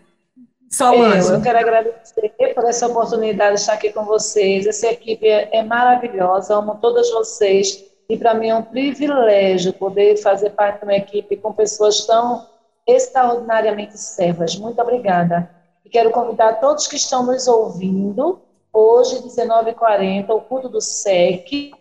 [0.78, 1.30] Solange.
[1.30, 4.68] Eu, eu quero agradecer por essa oportunidade de estar aqui com vocês.
[4.68, 7.84] Essa equipe é, é maravilhosa, amo todas vocês.
[8.10, 12.46] E para mim é um privilégio poder fazer parte de uma equipe com pessoas tão
[12.86, 14.56] extraordinariamente servas.
[14.56, 15.50] Muito obrigada.
[15.84, 18.40] E quero convidar todos que estão nos ouvindo,
[18.72, 21.72] hoje, 19h40, o culto do SEC,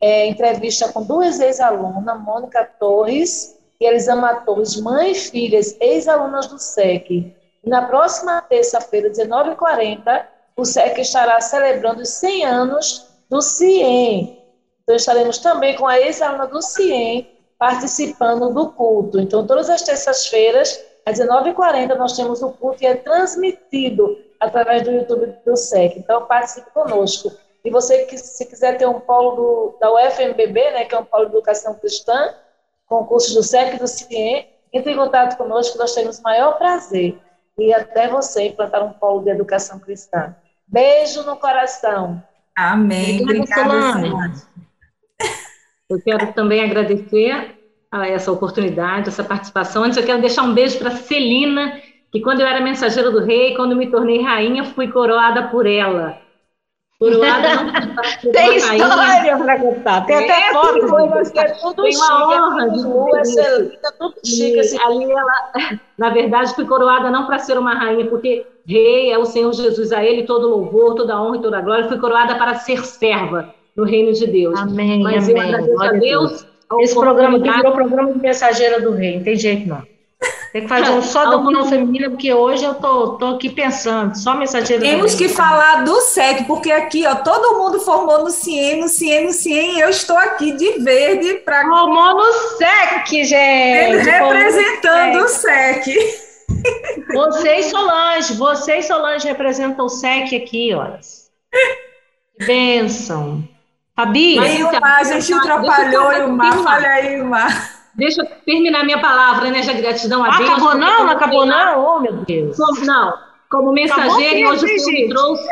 [0.00, 6.58] é, entrevista com duas ex-alunas, Mônica Torres e Elisama Torres, mãe e filhas, ex-alunas do
[6.58, 7.37] SEC.
[7.64, 14.42] Na próxima terça-feira, 19h40, o SEC estará celebrando os 100 anos do CIEM.
[14.82, 17.28] Então, estaremos também com a ex-aluna do CIEM
[17.58, 19.18] participando do culto.
[19.18, 24.92] Então, todas as terças-feiras, às 19h40, nós temos o culto e é transmitido através do
[24.92, 25.98] YouTube do SEC.
[25.98, 27.32] Então, participe conosco.
[27.64, 31.04] E você, que se quiser ter um polo do, da UFMBB, né, que é um
[31.04, 32.34] polo de educação cristã,
[32.86, 36.56] com cursos do SEC e do CIEM, entre em contato conosco, nós teremos o maior
[36.56, 37.18] prazer
[37.58, 40.34] e até você implantar um polo de educação cristã.
[40.66, 42.22] Beijo no coração.
[42.56, 43.22] Amém.
[43.22, 44.32] Obrigada, Obrigada
[45.88, 47.56] Eu quero também agradecer
[47.90, 49.84] a essa oportunidade, essa participação.
[49.84, 51.80] Antes, eu quero deixar um beijo para Celina,
[52.12, 56.20] que quando eu era mensageira do rei, quando me tornei rainha, fui coroada por ela.
[56.98, 60.04] Coroada não Tem história para contar.
[60.06, 60.78] Tem até foto.
[61.36, 64.58] É tudo Tem uma honra de é tudo chique.
[64.58, 64.78] Assim.
[64.84, 65.52] Ali ela,
[65.96, 69.92] na verdade, fui coroada não para ser uma rainha, porque rei é o Senhor Jesus,
[69.92, 71.88] a ele todo louvor, toda honra e toda glória.
[71.88, 74.58] Fui coroada para ser serva no reino de Deus.
[74.58, 75.36] Amém, Mas amém.
[75.40, 76.46] eu agradeço a Deus.
[76.80, 79.82] Esse programa aqui virou programa de mensageira do rei, não tem jeito não.
[80.52, 84.16] Tem que fazer um só da união feminina, porque hoje eu tô, tô aqui pensando,
[84.16, 84.82] só mensageiro.
[84.82, 89.26] Temos que falar do SEC, porque aqui, ó, todo mundo formou no CIEM, no CIEM,
[89.26, 91.68] no CIEM, eu estou aqui de verde para.
[91.68, 94.04] Formou no SEC, gente!
[94.04, 96.28] Representando o SEC.
[97.12, 100.98] Você e Solange, você e Solange representam o SEC aqui, olha.
[102.38, 103.46] Bênção.
[103.94, 104.38] Fabi.
[104.38, 107.77] Aí o Mar, a gente atrapalhou, o Mar, fala aí, o Mar.
[107.98, 109.60] Deixa eu terminar minha palavra, né?
[109.62, 110.50] Já gratidão a Deus.
[110.50, 111.04] Acabou não?
[111.04, 111.84] Não acabou não?
[111.84, 112.56] Oh, meu Deus.
[112.56, 113.12] Como, não,
[113.50, 115.48] como mensageiro, hoje o Senhor me trouxe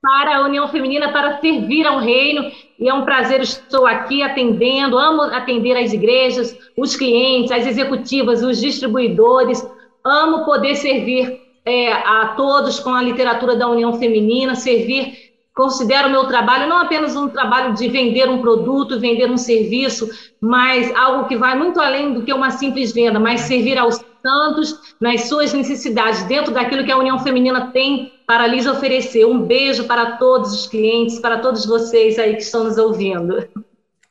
[0.00, 4.96] para a União Feminina para servir ao reino e é um prazer estou aqui atendendo,
[4.96, 9.66] amo atender as igrejas, os clientes, as executivas, os distribuidores,
[10.04, 15.25] amo poder servir é, a todos com a literatura da União Feminina, servir
[15.56, 20.06] considero o meu trabalho não apenas um trabalho de vender um produto, vender um serviço,
[20.38, 24.94] mas algo que vai muito além do que uma simples venda, mas servir aos santos
[25.00, 29.24] nas suas necessidades, dentro daquilo que a União Feminina tem para lhes oferecer.
[29.24, 33.48] Um beijo para todos os clientes, para todos vocês aí que estão nos ouvindo.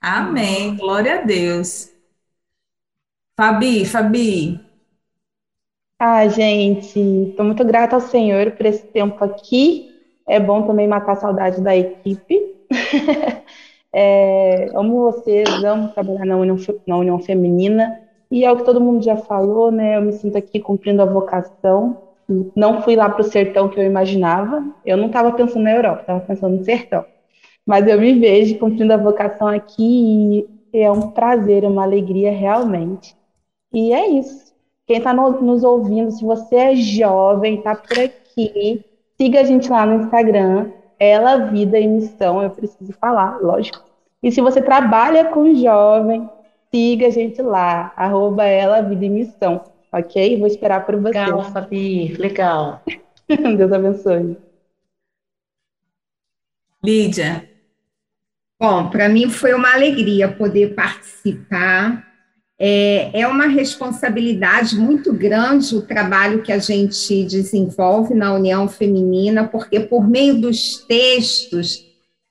[0.01, 0.75] Amém.
[0.75, 1.91] Glória a Deus.
[3.37, 4.59] Fabi, Fabi.
[5.99, 9.94] Ah, gente, estou muito grata ao Senhor por esse tempo aqui
[10.27, 12.55] é bom também matar a saudade da equipe.
[13.93, 16.57] é, amo vocês, amo trabalhar na União,
[16.87, 17.99] na União Feminina.
[18.31, 19.97] E é o que todo mundo já falou, né?
[19.97, 22.01] Eu me sinto aqui cumprindo a vocação.
[22.55, 24.65] Não fui lá para o sertão que eu imaginava.
[24.83, 27.05] Eu não estava pensando na Europa, estava pensando no sertão.
[27.65, 33.15] Mas eu me vejo cumprindo a vocação aqui e é um prazer, uma alegria realmente.
[33.73, 34.53] E é isso.
[34.87, 38.83] Quem está no, nos ouvindo, se você é jovem, está por aqui,
[39.17, 43.83] Siga a gente lá no Instagram, Ela Vida e Missão, eu preciso falar, lógico.
[44.21, 46.29] E se você trabalha com jovem,
[46.69, 49.61] siga a gente lá, arroba Ela Vida e Missão,
[49.91, 50.37] ok?
[50.37, 51.19] Vou esperar por você.
[51.19, 52.81] Legal, Fabi, legal.
[53.27, 54.37] Deus abençoe.
[56.83, 57.49] Lídia.
[58.59, 62.14] Bom, para mim foi uma alegria poder participar.
[62.57, 69.45] É, é uma responsabilidade muito grande o trabalho que a gente desenvolve na União Feminina,
[69.45, 71.85] porque por meio dos textos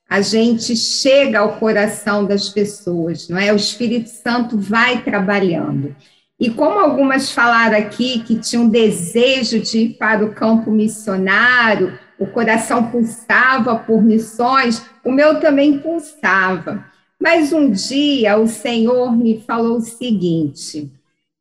[0.09, 3.53] a gente chega ao coração das pessoas, não é?
[3.53, 5.95] O Espírito Santo vai trabalhando.
[6.39, 12.27] E como algumas falaram aqui que tinham desejo de ir para o campo missionário, o
[12.27, 16.85] coração pulsava por missões, o meu também pulsava.
[17.25, 20.93] Mas um dia o Senhor me falou o seguinte: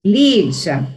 [0.04, 0.88] Lídia,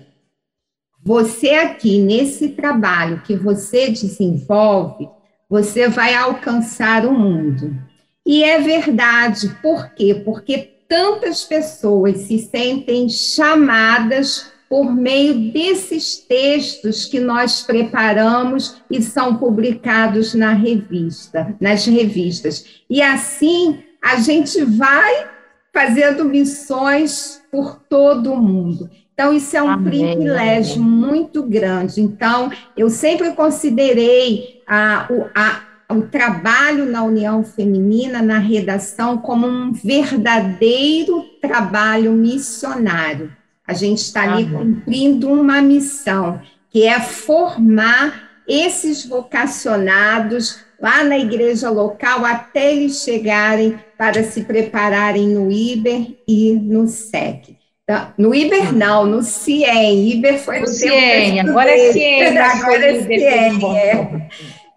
[1.02, 5.08] você aqui nesse trabalho que você desenvolve,
[5.50, 7.76] você vai alcançar o mundo.
[8.24, 10.22] E é verdade, por quê?
[10.24, 10.58] Porque
[10.88, 20.32] tantas pessoas se sentem chamadas por meio desses textos que nós preparamos e são publicados
[20.32, 22.82] na revista, nas revistas.
[22.88, 25.26] E assim a gente vai
[25.74, 28.88] fazendo missões por todo o mundo.
[29.12, 30.14] Então, isso é um Amém.
[30.14, 32.00] privilégio muito grande.
[32.00, 39.72] Então, eu sempre considerei a, a, o trabalho na União Feminina, na redação, como um
[39.72, 43.32] verdadeiro trabalho missionário.
[43.66, 46.40] A gente está ali cumprindo uma missão,
[46.70, 55.28] que é formar esses vocacionados lá na igreja local até eles chegarem para se prepararem
[55.28, 57.56] no IBER e no SEC.
[57.82, 60.08] Então, no IBER não, no CIEM.
[60.10, 62.38] IBER foi no CIEM, agora é CIEM.
[62.38, 64.28] Agora é CIEM, é.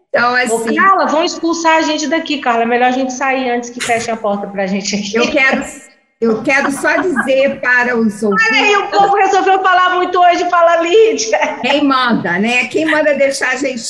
[0.10, 0.72] Então, assim...
[0.72, 2.64] Ô, Carla, vão expulsar a gente daqui, Carla.
[2.64, 5.16] É melhor a gente sair antes que feche a porta para a gente aqui.
[5.16, 5.64] Eu quero
[6.22, 8.47] eu quero só dizer para os ouvintes.
[8.47, 11.59] Olha aí, o povo resolveu falar muito hoje, fala Lídia.
[11.61, 12.67] Quem manda, né?
[12.67, 13.82] Quem manda deixar a gente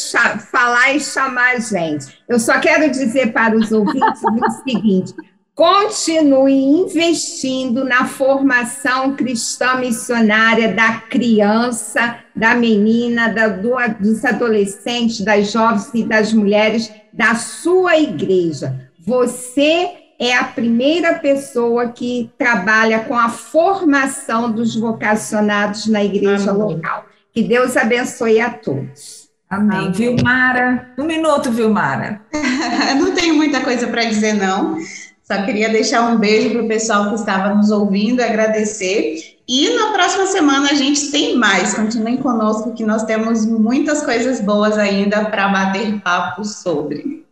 [0.51, 2.05] falar e chamar a gente.
[2.27, 5.11] Eu só quero dizer para os ouvintes o seguinte:
[5.55, 15.51] continue investindo na formação cristã missionária da criança, da menina, da, do, dos adolescentes, das
[15.51, 18.87] jovens e das mulheres da sua igreja.
[18.99, 26.75] Você é a primeira pessoa que trabalha com a formação dos vocacionados na igreja Amém.
[26.75, 27.05] local.
[27.33, 29.29] Que Deus abençoe a todos.
[29.49, 29.77] Amém.
[29.77, 29.91] Amém.
[29.93, 32.21] Vilmara, um minuto, Vilmara.
[32.99, 34.77] não tenho muita coisa para dizer, não.
[35.23, 39.37] Só queria deixar um beijo para o pessoal que estava nos ouvindo, agradecer.
[39.47, 41.73] E na próxima semana a gente tem mais.
[41.73, 47.28] Continuem conosco, que nós temos muitas coisas boas ainda para bater papo sobre.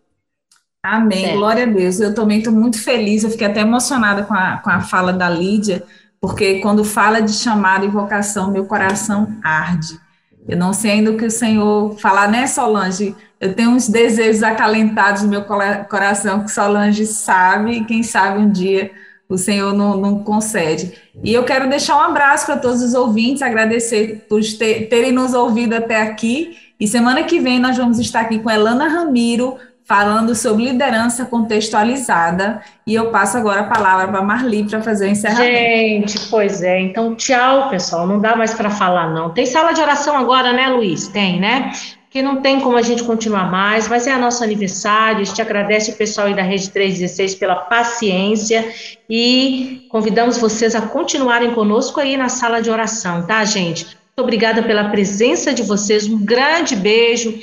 [0.96, 1.38] Amém, certo.
[1.38, 2.00] glória a Deus.
[2.00, 5.30] Eu também estou muito feliz, eu fiquei até emocionada com a, com a fala da
[5.30, 5.84] Lídia,
[6.22, 10.00] porque quando fala de chamada e vocação, meu coração arde.
[10.48, 13.14] Eu não sei ainda o que o Senhor falar, né, Solange?
[13.40, 18.50] Eu tenho uns desejos acalentados no meu coração que Solange sabe, e quem sabe um
[18.50, 18.92] dia
[19.30, 20.94] o Senhor não, não concede.
[21.22, 25.34] E eu quero deixar um abraço para todos os ouvintes, agradecer por ter, terem nos
[25.34, 26.56] ouvido até aqui.
[26.80, 29.58] E semana que vem nós vamos estar aqui com Elana Ramiro,
[29.88, 32.62] falando sobre liderança contextualizada.
[32.86, 36.12] E eu passo agora a palavra para Marli para fazer o encerramento.
[36.12, 36.82] Gente, pois é.
[36.82, 38.06] Então, tchau, pessoal.
[38.06, 39.30] Não dá mais para falar, não.
[39.30, 41.08] Tem sala de oração agora, né, Luiz?
[41.08, 41.72] Tem, né?
[42.10, 45.22] Que não tem como a gente continuar mais, mas é nosso aniversário.
[45.22, 48.66] A gente agradece o pessoal aí da Rede 316 pela paciência
[49.10, 53.86] e convidamos vocês a continuarem conosco aí na sala de oração, tá, gente?
[53.86, 56.08] Muito obrigada pela presença de vocês.
[56.08, 57.40] Um grande beijo.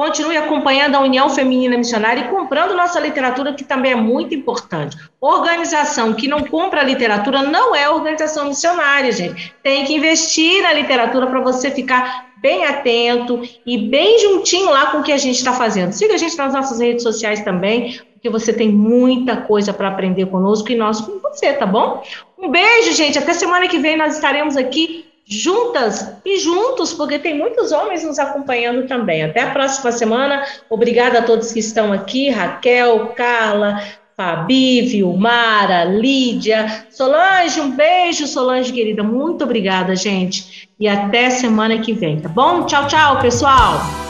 [0.00, 4.96] Continue acompanhando a União Feminina Missionária e comprando nossa literatura, que também é muito importante.
[5.20, 9.54] Organização que não compra literatura não é organização missionária, gente.
[9.62, 15.00] Tem que investir na literatura para você ficar bem atento e bem juntinho lá com
[15.00, 15.92] o que a gente está fazendo.
[15.92, 20.24] Siga a gente nas nossas redes sociais também, porque você tem muita coisa para aprender
[20.24, 22.02] conosco e nós com você, tá bom?
[22.38, 23.18] Um beijo, gente.
[23.18, 28.18] Até semana que vem nós estaremos aqui juntas e juntos, porque tem muitos homens nos
[28.18, 29.22] acompanhando também.
[29.22, 30.44] Até a próxima semana.
[30.68, 33.80] Obrigada a todos que estão aqui: Raquel, Carla,
[34.16, 37.60] Fabi, Vilmara, Lídia, Solange.
[37.60, 39.02] Um beijo, Solange querida.
[39.02, 40.68] Muito obrigada, gente.
[40.78, 42.66] E até semana que vem, tá bom?
[42.66, 44.09] Tchau, tchau, pessoal.